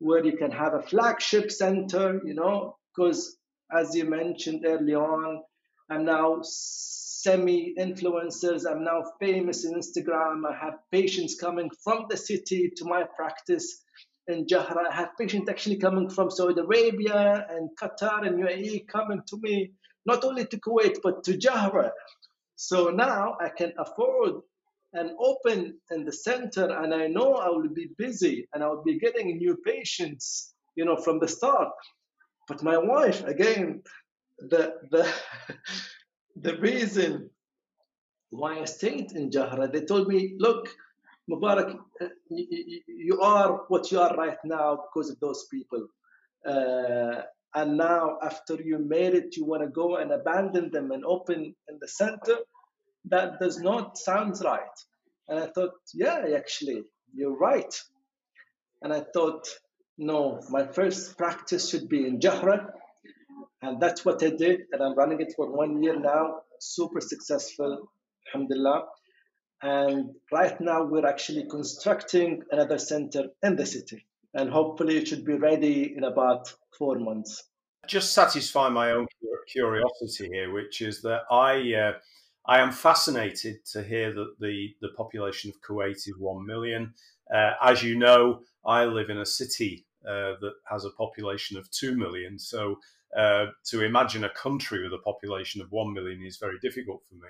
[0.00, 2.76] where you can have a flagship center, you know?
[2.94, 3.36] Because
[3.72, 5.42] as you mentioned early on,
[5.90, 8.64] I'm now semi influencers.
[8.68, 10.42] I'm now famous in Instagram.
[10.48, 13.82] I have patients coming from the city to my practice
[14.26, 14.90] in Jahra.
[14.90, 19.72] I have patients actually coming from Saudi Arabia and Qatar and UAE coming to me,
[20.06, 21.90] not only to Kuwait, but to Jahra.
[22.60, 24.42] So now I can afford
[24.92, 28.82] and open in the center and I know I will be busy and I will
[28.82, 31.72] be getting new patients, you know, from the start.
[32.48, 33.82] But my wife, again,
[34.40, 35.06] the the
[36.36, 37.30] the reason
[38.30, 40.68] why I stayed in Jahra, they told me, look,
[41.30, 45.86] Mubarak, uh, you are what you are right now because of those people.
[46.44, 47.22] Uh,
[47.54, 51.54] and now, after you made it, you want to go and abandon them and open
[51.68, 52.36] in the center.
[53.06, 54.60] That does not sound right.
[55.28, 56.82] And I thought, yeah, actually,
[57.14, 57.74] you're right.
[58.82, 59.48] And I thought,
[59.96, 62.68] no, my first practice should be in Jahra
[63.62, 64.62] and that's what I did.
[64.72, 67.90] And I'm running it for one year now, super successful,
[68.28, 68.84] alhamdulillah.
[69.62, 74.06] And right now, we're actually constructing another center in the city.
[74.34, 77.44] And hopefully, it should be ready in about four months.
[77.86, 79.06] Just satisfy my own
[79.50, 81.74] curiosity here, which is that I.
[81.74, 81.92] Uh,
[82.48, 86.94] I am fascinated to hear that the, the population of Kuwait is 1 million.
[87.32, 91.70] Uh, as you know, I live in a city uh, that has a population of
[91.70, 92.38] 2 million.
[92.38, 92.78] So
[93.16, 97.14] uh, to imagine a country with a population of 1 million is very difficult for
[97.14, 97.28] me.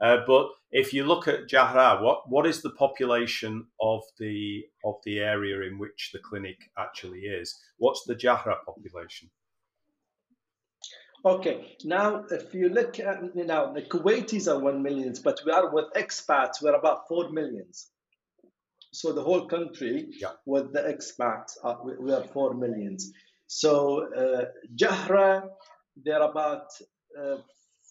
[0.00, 4.96] Uh, but if you look at Jahra, what, what is the population of the of
[5.04, 7.58] the area in which the clinic actually is?
[7.78, 9.30] What's the Jahra population?
[11.24, 15.50] Okay, now if you look at you know the Kuwaitis are one millions, but we
[15.50, 17.88] are with expats, we're about four millions.
[18.92, 20.32] So the whole country yeah.
[20.46, 23.12] with the expats, are, we are four millions.
[23.46, 24.44] So uh,
[24.76, 25.48] Jahra,
[26.04, 26.68] there are about
[27.18, 27.36] uh,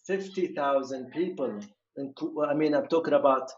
[0.08, 1.60] 50,000 people.
[1.98, 2.14] In,
[2.48, 3.52] I mean, I'm talking about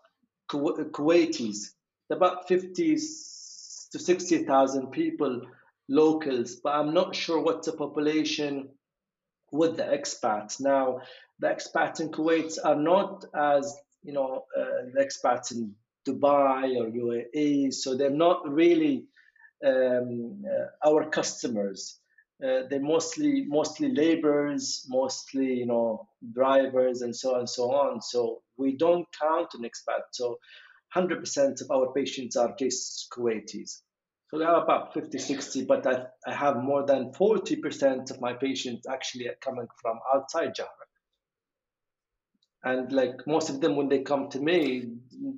[0.51, 1.71] Kuwaitis,
[2.11, 5.41] about 50 to 60,000 people,
[5.89, 8.69] locals, but I'm not sure what's the population
[9.51, 10.59] with the expats.
[10.59, 11.01] Now,
[11.39, 15.73] the expats in Kuwait are not as, you know, uh, the expats in
[16.07, 19.05] Dubai or UAE, so they're not really
[19.65, 21.99] um, uh, our customers.
[22.43, 28.01] uh, they're mostly mostly laborers, mostly you know drivers, and so on and so on.
[28.01, 30.13] So we don't count on expats.
[30.13, 30.37] So
[30.95, 33.81] 100% of our patients are just Kuwaitis.
[34.29, 38.33] So there are about 50, 60, but I, I have more than 40% of my
[38.33, 40.86] patients actually coming from outside Jahra.
[42.67, 44.89] And like most of them, when they come to me,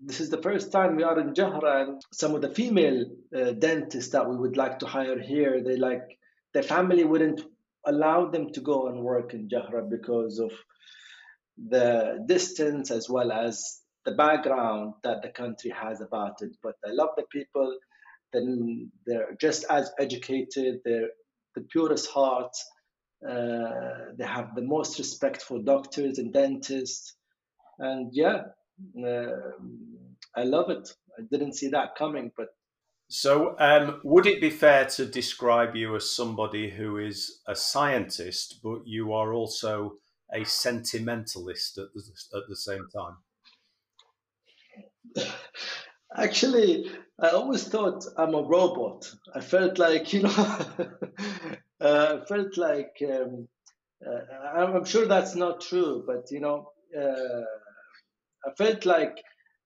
[0.04, 1.88] this is the first time we are in Jahra.
[1.88, 5.76] And some of the female uh, dentists that we would like to hire here, they
[5.76, 6.18] like
[6.54, 7.42] their family wouldn't
[7.86, 10.52] allow them to go and work in Jahra because of
[11.68, 16.56] the distance as well as the background that the country has about it.
[16.63, 17.78] But I love the people.
[18.34, 20.82] Then they're just as educated.
[20.84, 21.10] They're
[21.56, 22.56] the purest heart.
[23.28, 27.15] Uh, they have the most respect for doctors and dentists.
[27.80, 28.44] And yeah,
[29.04, 29.52] uh,
[30.36, 30.89] I love it.
[31.18, 32.50] I didn't see that coming, but
[33.12, 38.60] so, um, would it be fair to describe you as somebody who is a scientist,
[38.63, 39.94] but you are also
[40.32, 43.18] a sentimentalist at the, at the same time?
[46.15, 49.12] Actually, I always thought I'm a robot.
[49.34, 50.30] I felt like, you know,
[51.82, 53.48] uh, I felt like, um,
[54.06, 54.20] uh,
[54.56, 57.44] I'm sure that's not true, but, you know, uh,
[58.60, 59.17] felt like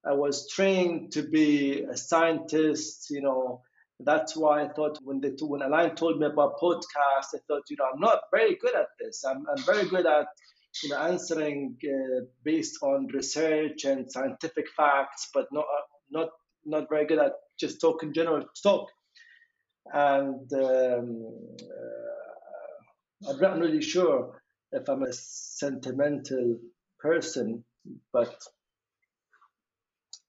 [0.05, 3.61] I was trained to be a scientist, you know.
[3.99, 7.77] That's why I thought when they when Align told me about podcast, I thought, you
[7.77, 9.23] know, I'm not very good at this.
[9.23, 10.27] I'm, I'm very good at
[10.83, 15.65] you know answering uh, based on research and scientific facts, but not
[16.11, 16.29] not
[16.65, 18.89] not very good at just talking general talk.
[19.93, 21.07] And um,
[21.71, 26.57] uh, I'm not really sure if I'm a sentimental
[26.99, 27.63] person,
[28.11, 28.35] but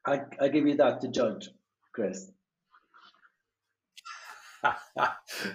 [0.07, 1.49] I, I give you that to judge,
[1.93, 2.31] Chris.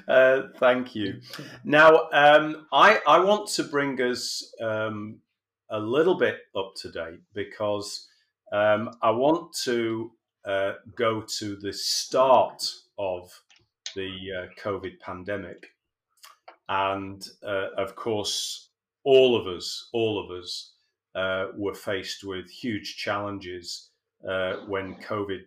[0.07, 1.21] uh, thank you.
[1.63, 5.19] Now, um, I I want to bring us um,
[5.69, 8.07] a little bit up to date because
[8.51, 10.11] um, I want to
[10.45, 12.63] uh, go to the start
[12.97, 13.29] of
[13.95, 15.67] the uh, COVID pandemic,
[16.67, 18.69] and uh, of course,
[19.03, 20.73] all of us, all of us,
[21.15, 23.88] uh, were faced with huge challenges
[24.27, 25.41] uh, when COVID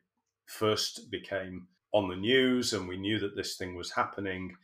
[0.47, 4.55] first became on the news and we knew that this thing was happening.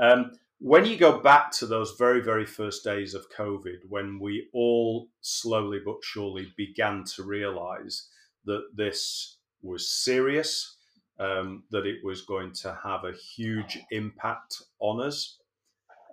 [0.00, 4.48] Um, when you go back to those very, very first days of COVID, when we
[4.52, 8.08] all slowly but surely began to realize
[8.44, 10.76] that this was serious,
[11.18, 15.38] um, that it was going to have a huge impact on us.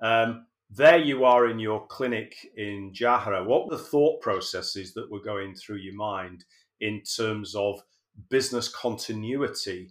[0.01, 3.45] Um, there you are in your clinic in Jahra.
[3.45, 6.43] What were the thought processes that were going through your mind
[6.83, 7.81] in terms of
[8.29, 9.89] business continuity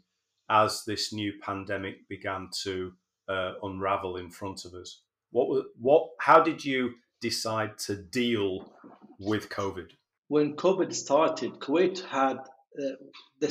[0.50, 2.92] as this new pandemic began to
[3.28, 5.00] uh, unravel in front of us.
[5.30, 6.90] What what how did you
[7.22, 8.70] decide to deal
[9.18, 9.88] with COVID?
[10.28, 12.96] When COVID started, Kuwait had uh,
[13.40, 13.48] the,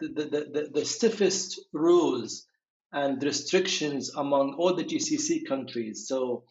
[0.00, 0.08] the,
[0.54, 2.46] the, the stiffest rules
[2.92, 6.06] and restrictions among all the GCC countries.
[6.08, 6.44] So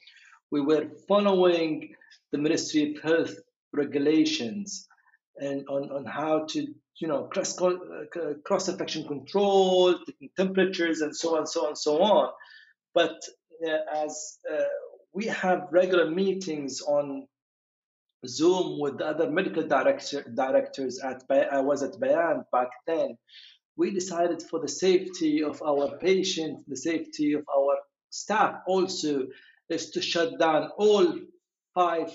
[0.51, 1.95] we were following
[2.31, 3.35] the Ministry of Health
[3.73, 4.87] regulations
[5.41, 6.67] and on, on how to
[6.99, 7.73] you know cross uh,
[8.45, 9.95] cross infection control,
[10.37, 12.29] temperatures, and so on, so on, so on.
[12.93, 13.15] But
[13.65, 14.63] uh, as uh,
[15.13, 17.27] we have regular meetings on
[18.25, 23.17] Zoom with other medical director, directors at I was at Bayan back then.
[23.77, 27.77] We decided for the safety of our patients, the safety of our
[28.11, 29.27] staff also,
[29.69, 31.17] is to shut down all
[31.73, 32.11] five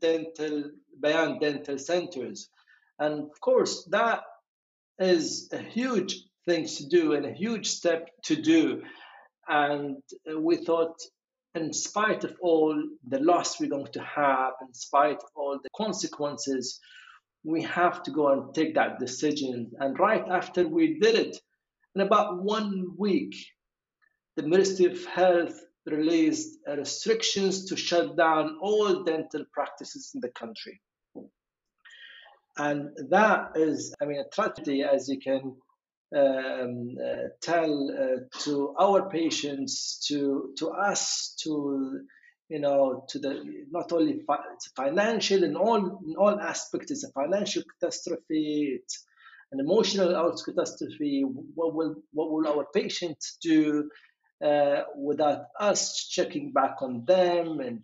[0.00, 0.64] dental
[1.00, 2.48] Bayan dental centers.
[2.98, 4.20] And of course, that
[4.98, 8.82] is a huge thing to do and a huge step to do.
[9.48, 10.02] And
[10.36, 11.00] we thought,
[11.54, 15.70] in spite of all the loss we're going to have, in spite of all the
[15.76, 16.80] consequences,
[17.44, 19.72] we have to go and take that decision.
[19.78, 21.36] And right after we did it,
[21.94, 23.34] in about one week,
[24.36, 30.80] the Ministry of Health released restrictions to shut down all dental practices in the country.
[32.58, 35.56] And that is, I mean, a tragedy, as you can
[36.14, 42.02] um, uh, tell uh, to our patients, to to us, to
[42.50, 44.44] you know, to the not only fi-
[44.76, 46.90] financial in all in all aspects.
[46.90, 48.78] It's a financial catastrophe.
[48.78, 49.06] It's
[49.52, 50.12] an emotional
[50.44, 51.24] catastrophe.
[51.54, 53.88] What will what will our patients do?
[54.42, 57.60] Uh, without us checking back on them.
[57.60, 57.82] And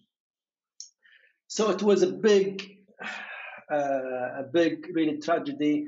[1.46, 2.78] so it was a big,
[3.72, 5.86] uh, a big, really tragedy.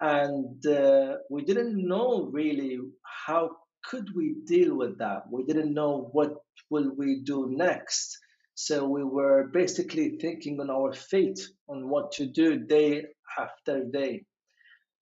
[0.00, 5.30] And uh, we didn't know really how could we deal with that?
[5.30, 6.36] We didn't know what
[6.70, 8.18] will we do next.
[8.54, 13.06] So we were basically thinking on our fate, on what to do day
[13.38, 14.24] after day.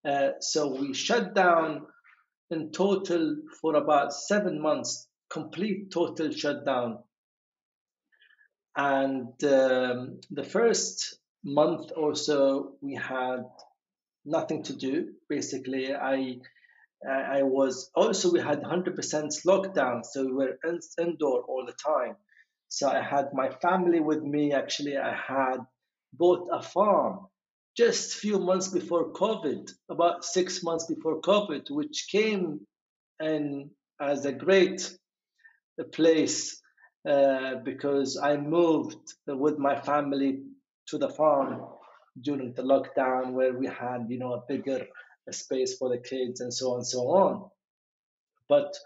[0.04, 1.86] Uh, so we shut down
[2.50, 6.98] in total for about seven months, complete total shutdown.
[8.76, 13.44] And um, the first month or so, we had
[14.24, 15.12] nothing to do.
[15.28, 16.38] Basically, I
[17.08, 18.94] I was also we had 100%
[19.46, 22.16] lockdown, so we were in, indoor all the time.
[22.68, 24.52] So I had my family with me.
[24.52, 25.60] Actually, I had
[26.12, 27.26] bought a farm
[27.76, 32.60] just few months before COVID, about six months before COVID, which came
[33.20, 34.92] in as a great
[35.92, 36.60] place
[37.08, 40.42] uh, because I moved with my family
[40.88, 41.62] to the farm
[42.20, 44.86] during the lockdown where we had, you know, a bigger
[45.30, 47.50] space for the kids and so on and so on.
[48.48, 48.76] But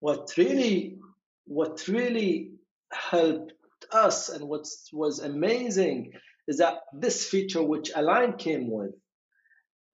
[0.00, 0.98] what really,
[1.46, 2.52] what really
[2.92, 3.54] helped
[3.92, 6.12] us and what was amazing
[6.48, 8.94] is that this feature which Align came with,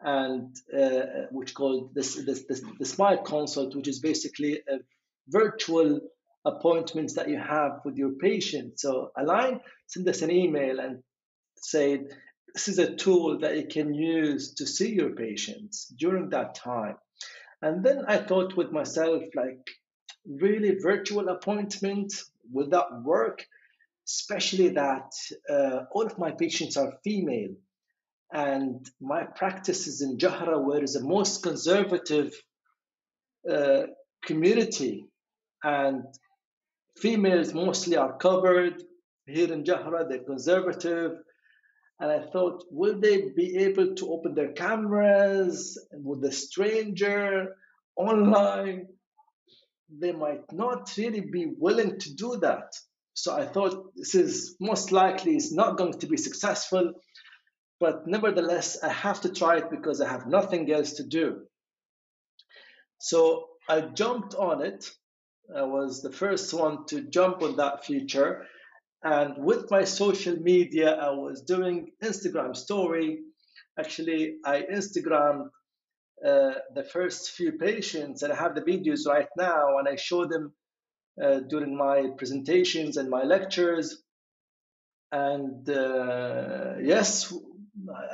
[0.01, 4.79] and uh, which called this, this, this the Smart Consult, which is basically a
[5.29, 6.01] virtual
[6.45, 8.81] appointments that you have with your patient.
[8.81, 11.03] So Align send us an email and
[11.57, 12.09] said
[12.53, 16.97] this is a tool that you can use to see your patients during that time.
[17.63, 19.65] And then I thought with myself, like,
[20.27, 22.13] really virtual appointment
[22.51, 23.47] will that work?
[24.07, 25.11] Especially that
[25.49, 27.55] uh, all of my patients are female,
[28.33, 32.33] and my practice is in Jahra, where is the most conservative
[33.51, 33.83] uh,
[34.25, 35.05] community,
[35.63, 36.05] and
[36.99, 38.83] females mostly are covered.
[39.27, 41.13] Here in Jahra, they're conservative
[42.03, 47.55] and I thought, will they be able to open their cameras with a stranger
[47.95, 48.89] online?
[49.89, 52.73] They might not really be willing to do that.
[53.15, 56.93] So I thought this is most likely is not going to be successful,
[57.79, 61.43] but nevertheless, I have to try it because I have nothing else to do.
[62.99, 64.91] So I jumped on it.
[65.55, 68.47] I was the first one to jump on that feature
[69.03, 73.19] and with my social media, I was doing Instagram story.
[73.79, 75.49] Actually, I Instagrammed
[76.25, 80.27] uh, the first few patients, and I have the videos right now, and I show
[80.27, 80.53] them
[81.21, 84.03] uh, during my presentations and my lectures.
[85.11, 87.35] And uh, yes,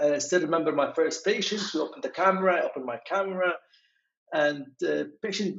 [0.01, 1.63] I still remember my first patient.
[1.75, 3.53] We opened the camera, I opened my camera,
[4.33, 5.59] and the patient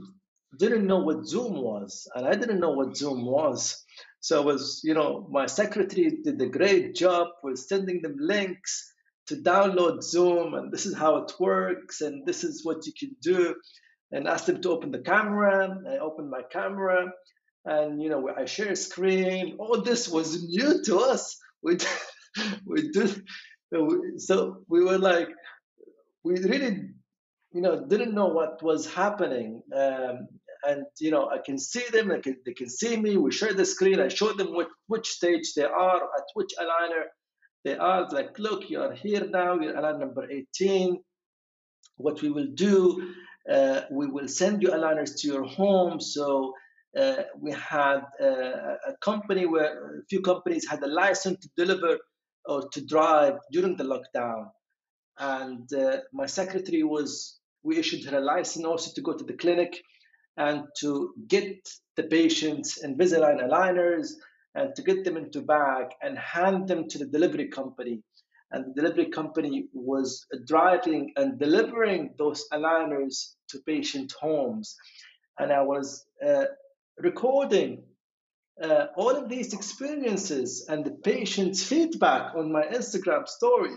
[0.57, 3.83] didn't know what Zoom was, and I didn't know what Zoom was.
[4.19, 8.91] So it was, you know, my secretary did a great job with sending them links
[9.27, 13.15] to download Zoom, and this is how it works, and this is what you can
[13.21, 13.55] do,
[14.11, 15.77] and asked them to open the camera.
[15.87, 17.11] I opened my camera,
[17.65, 19.57] and you know, I share a screen.
[19.59, 21.37] All this was new to us.
[21.61, 21.77] We
[22.65, 23.23] we did
[24.17, 25.29] so we were like
[26.23, 26.89] we really
[27.51, 30.27] you know didn't know what was happening um,
[30.63, 33.17] and you know I can see them, they can, they can see me.
[33.17, 33.99] We share the screen.
[33.99, 37.03] I show them what, which stage they are, at which aligner
[37.63, 38.09] they are.
[38.09, 39.59] Like, look, you are here now.
[39.59, 40.99] You're aligner number 18.
[41.95, 43.13] What we will do,
[43.49, 45.99] uh, we will send you aligners to your home.
[45.99, 46.53] So
[46.97, 51.97] uh, we had uh, a company where a few companies had a license to deliver
[52.45, 54.49] or to drive during the lockdown.
[55.17, 59.33] And uh, my secretary was, we issued her a license also to go to the
[59.33, 59.81] clinic
[60.37, 61.57] and to get
[61.97, 64.11] the patients Invisalign aligners
[64.55, 68.01] and to get them into bag and hand them to the delivery company.
[68.51, 74.75] And the delivery company was driving and delivering those aligners to patient homes.
[75.37, 76.45] And I was uh,
[76.97, 77.83] recording
[78.61, 83.73] uh, all of these experiences and the patient's feedback on my Instagram story.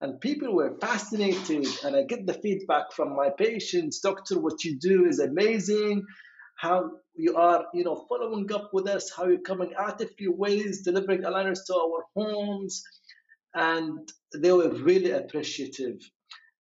[0.00, 4.78] And people were fascinated and i get the feedback from my patients doctor what you
[4.80, 6.04] do is amazing.
[6.58, 10.34] How you are you know following up with us how you're coming out of your
[10.34, 12.82] ways delivering aligners to our homes.
[13.54, 15.98] And they were really appreciative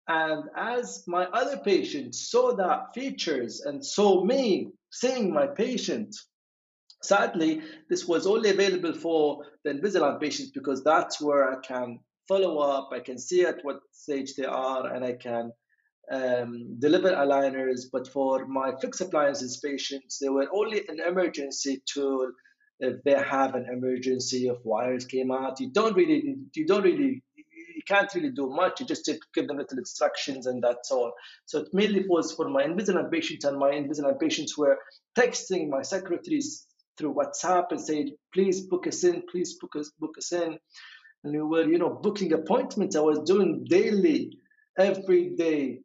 [0.08, 6.16] and as my other patients saw that features and saw me seeing my patient
[7.02, 12.60] sadly this was only available for the invisalign patients because that's where i can follow
[12.60, 15.52] up, I can see at what stage they are, and I can
[16.12, 17.86] um, deliver aligners.
[17.92, 22.32] But for my fixed appliances patients, they were only an emergency tool
[22.80, 25.60] if they have an emergency if wires came out.
[25.60, 27.23] You don't really, you don't really,
[27.88, 28.80] you can't really do much.
[28.80, 31.14] You just give them little instructions and that's all.
[31.46, 34.78] So it mainly was for my Invisalign patients, and my Invisalign patients were
[35.18, 36.66] texting my secretaries
[36.98, 40.58] through WhatsApp and saying, please book us in, please book us, book us in.
[41.24, 42.96] And we were, you know, booking appointments.
[42.96, 44.38] I was doing daily,
[44.78, 45.80] every day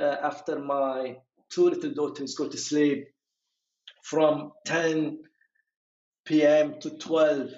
[0.00, 1.16] uh, after my
[1.50, 3.08] two little daughters go to sleep
[4.02, 5.18] from 10
[6.24, 6.78] p.m.
[6.80, 7.50] to 12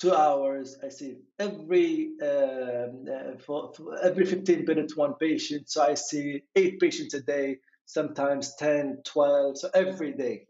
[0.00, 0.76] two hours.
[0.82, 3.72] I see every um, uh, for,
[4.02, 5.70] every 15 minutes one patient.
[5.70, 10.46] So I see eight patients a day, sometimes 10, 12, so every day.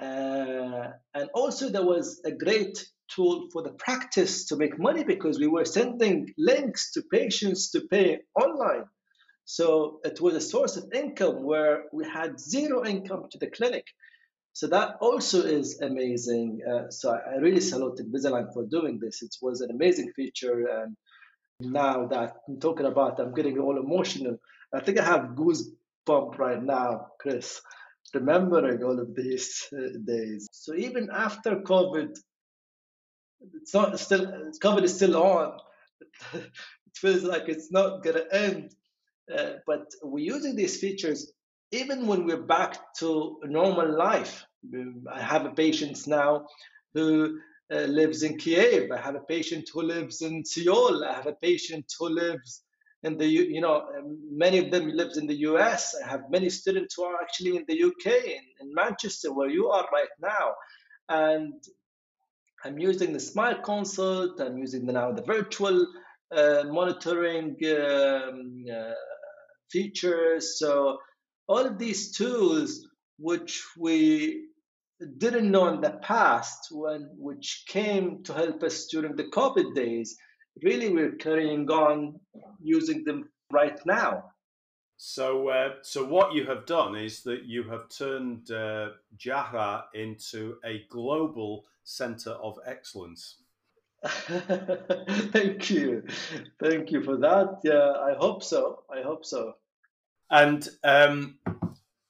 [0.00, 5.40] Uh, and also there was a great tool for the practice to make money because
[5.40, 8.84] we were sending links to patients to pay online.
[9.44, 13.86] So it was a source of income where we had zero income to the clinic.
[14.58, 16.62] So that also is amazing.
[16.68, 19.22] Uh, so I really saluted Invisalign for doing this.
[19.22, 20.66] It was an amazing feature.
[20.66, 20.96] And
[21.60, 24.36] now that I'm talking about, I'm getting all emotional.
[24.74, 27.60] I think I have goosebump right now, Chris,
[28.12, 30.48] remembering all of these uh, days.
[30.50, 32.18] So even after COVID,
[33.62, 34.26] it's not still
[34.60, 35.56] COVID is still on.
[36.34, 38.74] it feels like it's not gonna end.
[39.32, 41.32] Uh, but we're using these features
[41.70, 44.46] even when we're back to normal life,
[45.12, 46.46] I have a patient now
[46.94, 47.38] who
[47.72, 48.90] uh, lives in Kiev.
[48.90, 51.04] I have a patient who lives in Seoul.
[51.04, 52.62] I have a patient who lives
[53.04, 53.86] in the you know
[54.30, 55.94] many of them lives in the US.
[56.04, 59.68] I have many students who are actually in the UK in, in Manchester where you
[59.68, 60.54] are right now,
[61.08, 61.54] and
[62.64, 64.40] I'm using the Smile Consult.
[64.40, 65.86] I'm using the, now the virtual
[66.34, 68.92] uh, monitoring um, uh,
[69.70, 70.58] features.
[70.58, 70.98] So
[71.46, 72.86] all of these tools
[73.18, 74.47] which we
[75.18, 80.16] didn't know in the past when which came to help us during the covid days
[80.62, 82.18] really we're carrying on
[82.62, 84.24] using them right now.
[84.96, 90.56] So uh, so what you have done is that you have turned uh, Jahra into
[90.64, 93.36] a global center of excellence.
[94.04, 96.04] Thank you.
[96.60, 97.60] Thank you for that.
[97.62, 98.82] Yeah i hope so.
[98.90, 99.54] I hope so.
[100.30, 101.38] And um,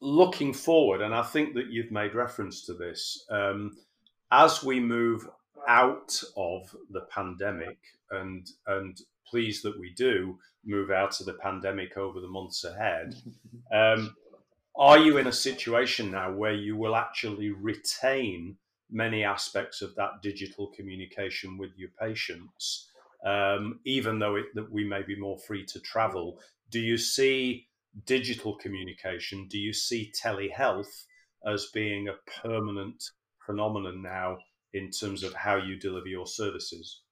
[0.01, 3.77] looking forward, and I think that you've made reference to this, um,
[4.31, 5.29] as we move
[5.67, 7.79] out of the pandemic,
[8.11, 13.15] and and pleased that we do move out of the pandemic over the months ahead.
[13.71, 14.17] Um,
[14.79, 18.57] are you in a situation now where you will actually retain
[18.91, 22.89] many aspects of that digital communication with your patients,
[23.27, 26.39] um, even though it, that we may be more free to travel?
[26.71, 27.68] Do you see
[28.05, 31.05] digital communication, do you see telehealth
[31.47, 33.03] as being a permanent
[33.45, 34.39] phenomenon now
[34.75, 37.03] in terms of how you deliver your services?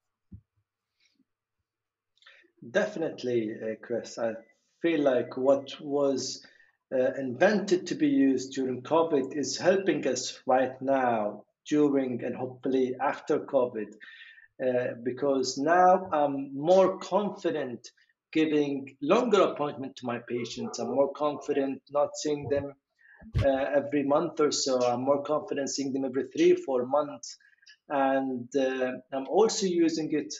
[2.70, 4.18] Definitely, uh, Chris.
[4.18, 4.34] I
[4.82, 6.44] feel like what was
[6.92, 12.94] uh, invented to be used during COVID is helping us right now, during and hopefully
[13.00, 13.92] after COVID,
[14.64, 17.90] uh, because now I'm more confident
[18.32, 20.78] giving longer appointment to my patients.
[20.78, 22.72] I'm more confident not seeing them
[23.44, 24.82] uh, every month or so.
[24.82, 27.36] I'm more confident seeing them every three, four months.
[27.88, 30.34] And uh, I'm also using it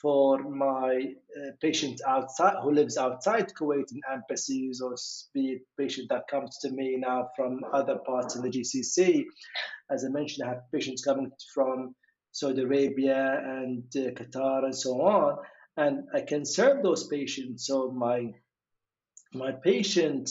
[0.00, 1.02] for my
[1.36, 4.94] uh, patient outside who lives outside Kuwait in embassies or
[5.34, 9.24] be it patient that comes to me now from other parts in the GCC.
[9.90, 11.94] As I mentioned, I have patients coming from
[12.30, 15.38] Saudi Arabia and uh, Qatar and so on
[15.78, 17.66] and I can serve those patients.
[17.66, 18.34] So my
[19.32, 20.28] my patient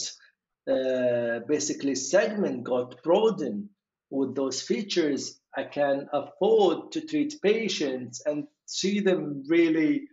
[0.70, 3.70] uh, basically segment got broadened
[4.10, 5.40] with those features.
[5.56, 10.08] I can afford to treat patients and see them really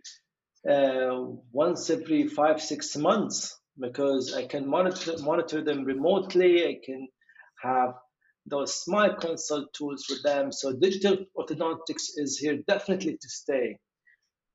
[0.68, 1.20] uh,
[1.52, 6.66] once every five six months because I can monitor monitor them remotely.
[6.66, 7.08] I can
[7.62, 7.94] have
[8.46, 10.50] those smile consult tools for them.
[10.50, 13.78] So digital orthodontics is here definitely to stay.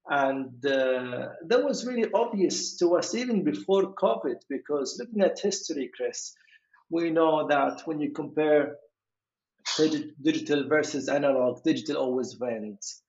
[0.08, 5.92] And uh, that was really obvious to us even before COVID, because looking at history,
[5.96, 6.34] Chris,
[6.90, 8.78] we know that when you compare
[10.22, 13.02] digital versus analog, digital always wins.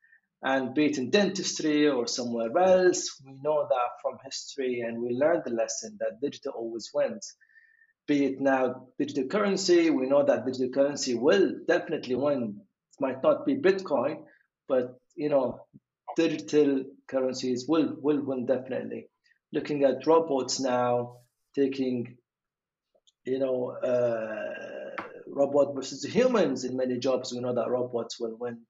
[0.45, 5.15] And be it in dentistry or somewhere else, we know that from history and we
[5.15, 7.35] learned the lesson that digital always wins.
[8.09, 12.61] Be it now digital currency, we know that digital currency will definitely win.
[12.93, 14.25] It might not be Bitcoin,
[14.69, 15.61] but you know,
[16.17, 19.09] digital currencies will will win definitely.
[19.53, 21.17] Looking at robots now,
[21.55, 22.17] taking
[23.25, 24.97] you know uh,
[25.27, 28.63] robot versus humans in many jobs, we know that robots will win.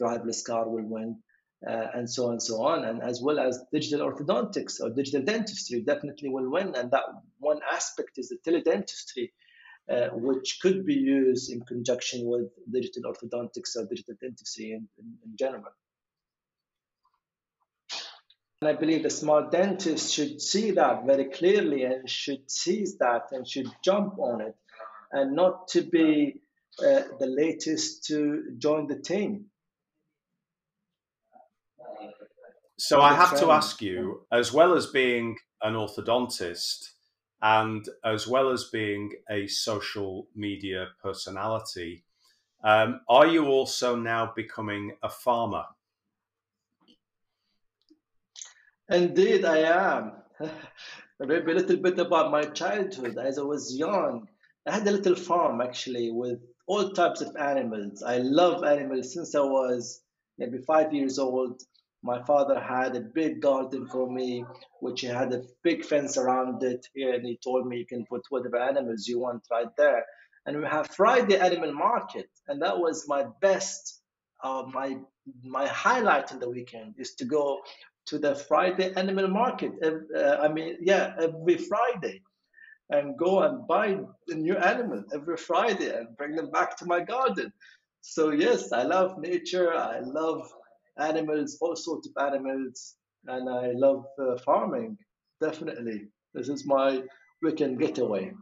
[0.00, 1.22] Driverless car will win.
[1.66, 5.22] uh, and so on and so on, and as well as digital orthodontics or digital
[5.22, 6.74] dentistry definitely will win.
[6.74, 7.04] And that
[7.38, 9.30] one aspect is the teledentistry,
[9.90, 15.18] uh, which could be used in conjunction with digital orthodontics or digital dentistry in, in,
[15.24, 15.64] in general.
[18.62, 23.28] And I believe the smart dentist should see that very clearly and should seize that
[23.32, 24.56] and should jump on it
[25.12, 26.40] and not to be
[26.78, 29.50] uh, the latest to join the team.
[32.78, 36.92] So I have to ask you, as well as being an orthodontist
[37.42, 42.04] and as well as being a social media personality,
[42.64, 45.64] um, are you also now becoming a farmer?
[48.88, 50.12] Indeed, I am.
[51.18, 53.18] Maybe a little bit about my childhood.
[53.18, 54.28] As I was young,
[54.66, 58.02] I had a little farm actually with all types of animals.
[58.02, 60.02] I love animals since I was
[60.38, 61.62] maybe five years old.
[62.02, 64.44] My father had a big garden for me,
[64.80, 68.06] which he had a big fence around it here, and he told me you can
[68.06, 70.04] put whatever animals you want right there.
[70.44, 74.00] And we have Friday animal market, and that was my best,
[74.44, 74.98] uh, my
[75.42, 77.58] my highlight in the weekend is to go
[78.06, 79.72] to the Friday animal market.
[79.82, 82.22] Uh, I mean, yeah, every Friday,
[82.90, 83.98] and go and buy
[84.28, 87.52] a new animal every Friday and bring them back to my garden.
[88.00, 89.74] So yes, I love nature.
[89.74, 90.48] I love
[90.98, 92.94] animals, all sorts of animals,
[93.26, 94.96] and I love uh, farming.
[95.40, 97.02] Definitely, this is my
[97.42, 98.32] weekend getaway.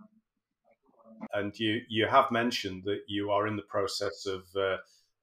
[1.32, 4.76] And you you have mentioned that you are in the process of uh,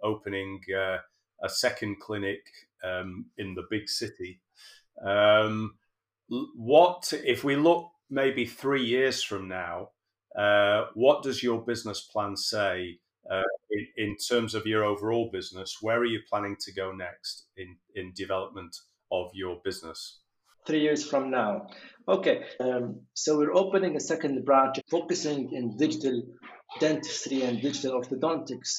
[0.04, 0.98] opening uh,
[1.44, 2.42] a second clinic
[2.84, 4.40] um, in the big city.
[5.04, 5.76] Um,
[6.56, 9.90] what if we look maybe three years from now?
[10.38, 15.78] Uh, what does your business plan say uh, in, in, terms of your overall business?
[15.82, 18.76] Where are you planning to go next in, in development
[19.12, 20.20] of your business?
[20.66, 21.68] Three years from now.
[22.08, 26.24] Okay, um, so we're opening a second branch focusing in digital
[26.80, 28.78] dentistry and digital orthodontics.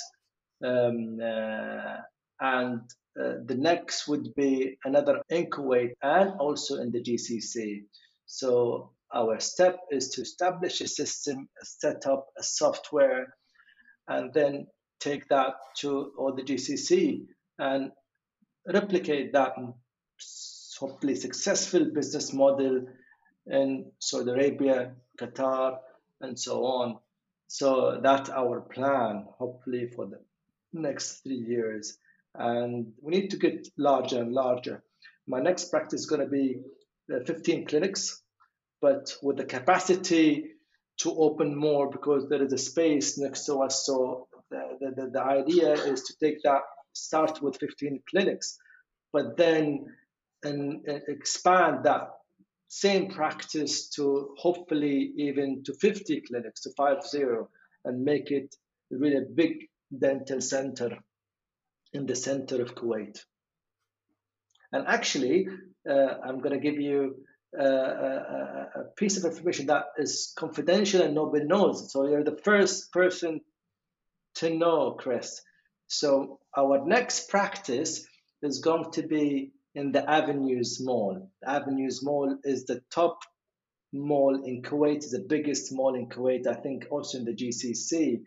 [0.64, 1.96] Um, uh,
[2.42, 2.80] and
[3.18, 7.84] uh, the next would be another in Kuwait and also in the GCC.
[8.26, 13.34] So our step is to establish a system, set up a software,
[14.08, 14.66] and then
[14.98, 17.26] take that to all the GCC
[17.58, 17.92] and
[18.66, 19.52] replicate that
[20.80, 22.86] hopefully successful business model
[23.46, 25.78] in Saudi Arabia, Qatar,
[26.20, 26.98] and so on.
[27.46, 30.18] So that's our plan, hopefully for the
[30.72, 31.98] next three years
[32.34, 34.82] and we need to get larger and larger.
[35.26, 36.60] My next practice is going to be
[37.12, 38.22] uh, 15 clinics,
[38.80, 40.52] but with the capacity
[40.98, 43.86] to open more because there is a space next to us.
[43.86, 46.62] So the, the, the idea is to take that,
[46.92, 48.58] start with 15 clinics,
[49.12, 49.86] but then
[50.42, 52.08] and, and expand that
[52.68, 57.24] same practice to hopefully even to 50 clinics, to 50,
[57.84, 58.54] and make it
[58.90, 59.68] really a big
[59.98, 60.98] dental center
[61.92, 63.22] in the center of Kuwait.
[64.72, 65.48] And actually,
[65.88, 67.16] uh, I'm going to give you
[67.58, 71.92] uh, a, a, piece of information that is confidential and nobody knows.
[71.92, 73.42] So you're the first person
[74.36, 75.42] to know, Chris.
[75.88, 78.06] So our next practice
[78.40, 81.30] is going to be in the Avenues Mall.
[81.42, 83.18] The Avenues Mall is the top
[83.92, 84.96] mall in Kuwait.
[84.96, 86.46] It's the biggest mall in Kuwait.
[86.46, 88.22] I think also in the GCC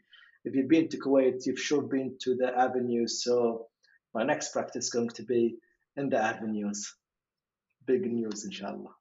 [0.45, 3.23] if you've been to Kuwait, you've sure been to the avenues.
[3.23, 3.67] So
[4.13, 5.57] my next practice is going to be
[5.97, 6.93] in the avenues.
[7.85, 8.93] Big news, inshallah.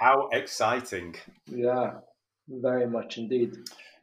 [0.00, 1.16] How exciting!
[1.46, 1.94] Yeah,
[2.48, 3.56] very much indeed.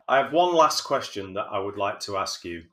[0.07, 2.63] I have one last question that I would like to ask you.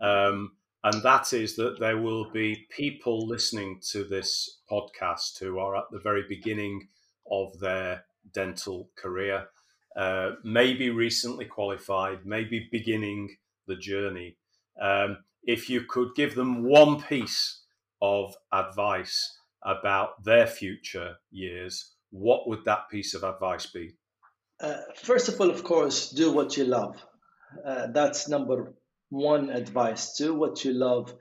[0.00, 0.52] Um,
[0.82, 5.84] and that is that there will be people listening to this podcast who are at
[5.90, 6.88] the very beginning
[7.30, 9.48] of their dental career,
[9.96, 13.36] uh, maybe recently qualified, maybe beginning
[13.66, 14.36] the journey.
[14.80, 17.62] Um, if you could give them one piece
[18.02, 23.94] of advice about their future years, what would that piece of advice be?
[24.60, 26.96] Uh, first of all, of course, do what you love.
[27.64, 28.74] Uh, that's number
[29.08, 30.16] one advice.
[30.16, 31.14] Do what you love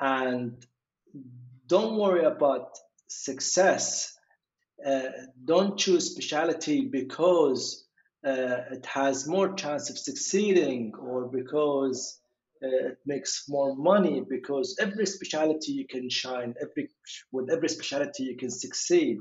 [0.00, 0.64] and
[1.66, 4.14] don't worry about success.
[4.84, 5.08] Uh,
[5.44, 7.86] don't choose specialty because
[8.24, 12.20] uh, it has more chance of succeeding or because
[12.62, 16.88] uh, it makes more money because every specialty you can shine every
[17.32, 19.18] with every specialty you can succeed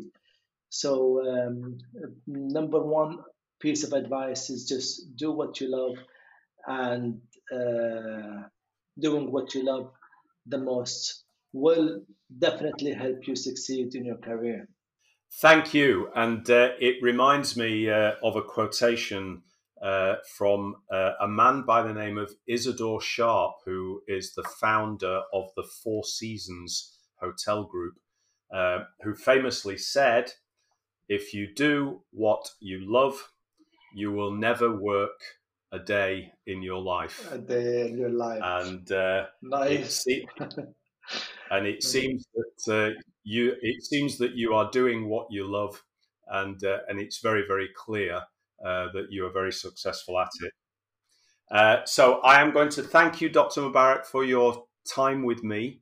[0.70, 1.78] so um,
[2.28, 3.20] number one
[3.60, 5.98] piece of advice is just do what you love
[6.68, 7.22] and
[7.52, 8.48] uh,
[9.00, 9.92] doing what you love
[10.48, 11.24] the most
[11.54, 12.02] will
[12.40, 14.68] definitely help you succeed in your career.
[15.34, 16.10] Thank you.
[16.16, 19.44] And uh, it reminds me uh, of a quotation
[19.82, 25.22] uh, from uh, a man by the name of Isadore Sharp, who is the founder
[25.34, 27.96] of the Four Seasons Hotel Group,
[28.54, 30.34] uh, who famously said,
[31.08, 33.32] If you do what you love,
[33.96, 35.20] you will never work
[35.72, 37.32] a day in your life.
[37.32, 38.42] A day in your life.
[38.44, 40.04] And uh, nice.
[40.06, 40.26] It,
[41.50, 45.84] and it seems that uh, you it seems that you are doing what you love,
[46.28, 48.22] and uh, and it's very very clear
[48.66, 50.54] uh, that you are very successful at it.
[51.52, 53.62] Uh, so I am going to thank you, Dr.
[53.62, 55.82] Mubarak, for your time with me.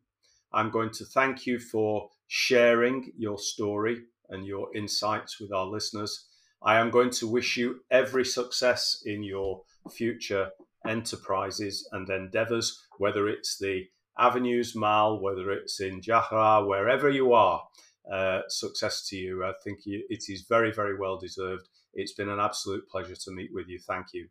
[0.52, 6.28] I'm going to thank you for sharing your story and your insights with our listeners.
[6.64, 9.62] I am going to wish you every success in your
[9.92, 10.50] future
[10.88, 13.86] enterprises and endeavors, whether it's the
[14.20, 17.64] Avenues Mall, whether it's in Jahra, wherever you are.
[18.12, 19.44] Uh, success to you.
[19.44, 21.70] I think you, it is very, very well deserved.
[21.94, 23.80] It's been an absolute pleasure to meet with you.
[23.80, 24.28] Thank you.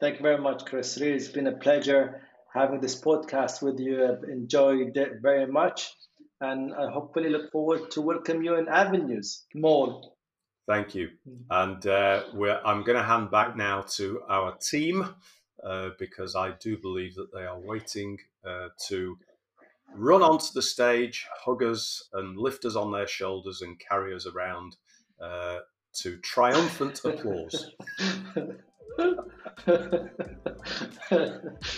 [0.00, 0.98] Thank you very much, Chris.
[1.00, 2.22] Really, it's been a pleasure
[2.54, 4.04] having this podcast with you.
[4.04, 5.92] I've enjoyed it very much.
[6.40, 10.16] And I hopefully look forward to welcome you in Avenues Mall.
[10.68, 11.10] Thank you.
[11.28, 11.38] Mm.
[11.50, 12.22] And uh,
[12.64, 15.08] I'm going to hand back now to our team
[15.64, 19.18] uh, because I do believe that they are waiting uh, to
[19.94, 24.26] run onto the stage, hug us, and lift us on their shoulders and carry us
[24.26, 24.76] around
[25.20, 25.58] uh,
[25.94, 27.70] to triumphant applause.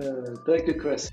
[0.00, 1.10] Uh, thank you, Chris.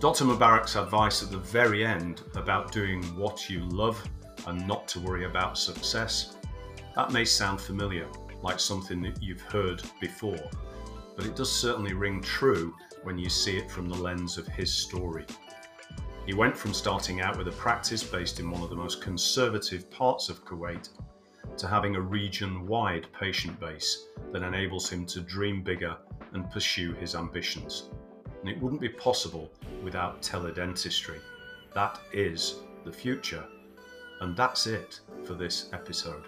[0.00, 0.24] Dr.
[0.24, 4.02] Mubarak's advice at the very end about doing what you love
[4.46, 6.36] and not to worry about success,
[6.94, 8.06] that may sound familiar,
[8.42, 10.38] like something that you've heard before,
[11.16, 14.72] but it does certainly ring true when you see it from the lens of his
[14.72, 15.24] story.
[16.26, 19.90] He went from starting out with a practice based in one of the most conservative
[19.90, 20.88] parts of Kuwait
[21.56, 25.96] to having a region wide patient base that enables him to dream bigger
[26.32, 27.90] and pursue his ambitions
[28.40, 29.50] and it wouldn't be possible
[29.82, 31.18] without teledentistry.
[31.74, 33.44] That is the future.
[34.20, 36.24] And that's it for this episode.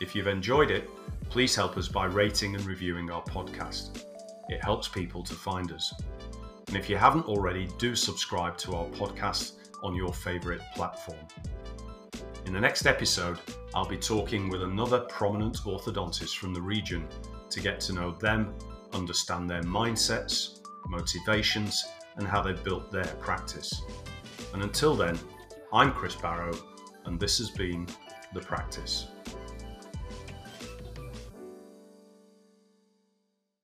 [0.00, 0.90] If you've enjoyed it,
[1.30, 4.04] please help us by rating and reviewing our podcast.
[4.48, 5.94] It helps people to find us.
[6.68, 11.18] And if you haven't already, do subscribe to our podcast on your favourite platform.
[12.46, 13.38] In the next episode,
[13.74, 17.06] I'll be talking with another prominent orthodontist from the region
[17.50, 18.54] to get to know them,
[18.92, 21.84] understand their mindsets, motivations,
[22.16, 23.82] and how they've built their practice.
[24.52, 25.18] And until then,
[25.72, 26.52] I'm Chris Barrow,
[27.04, 27.86] and this has been
[28.32, 29.11] The Practice.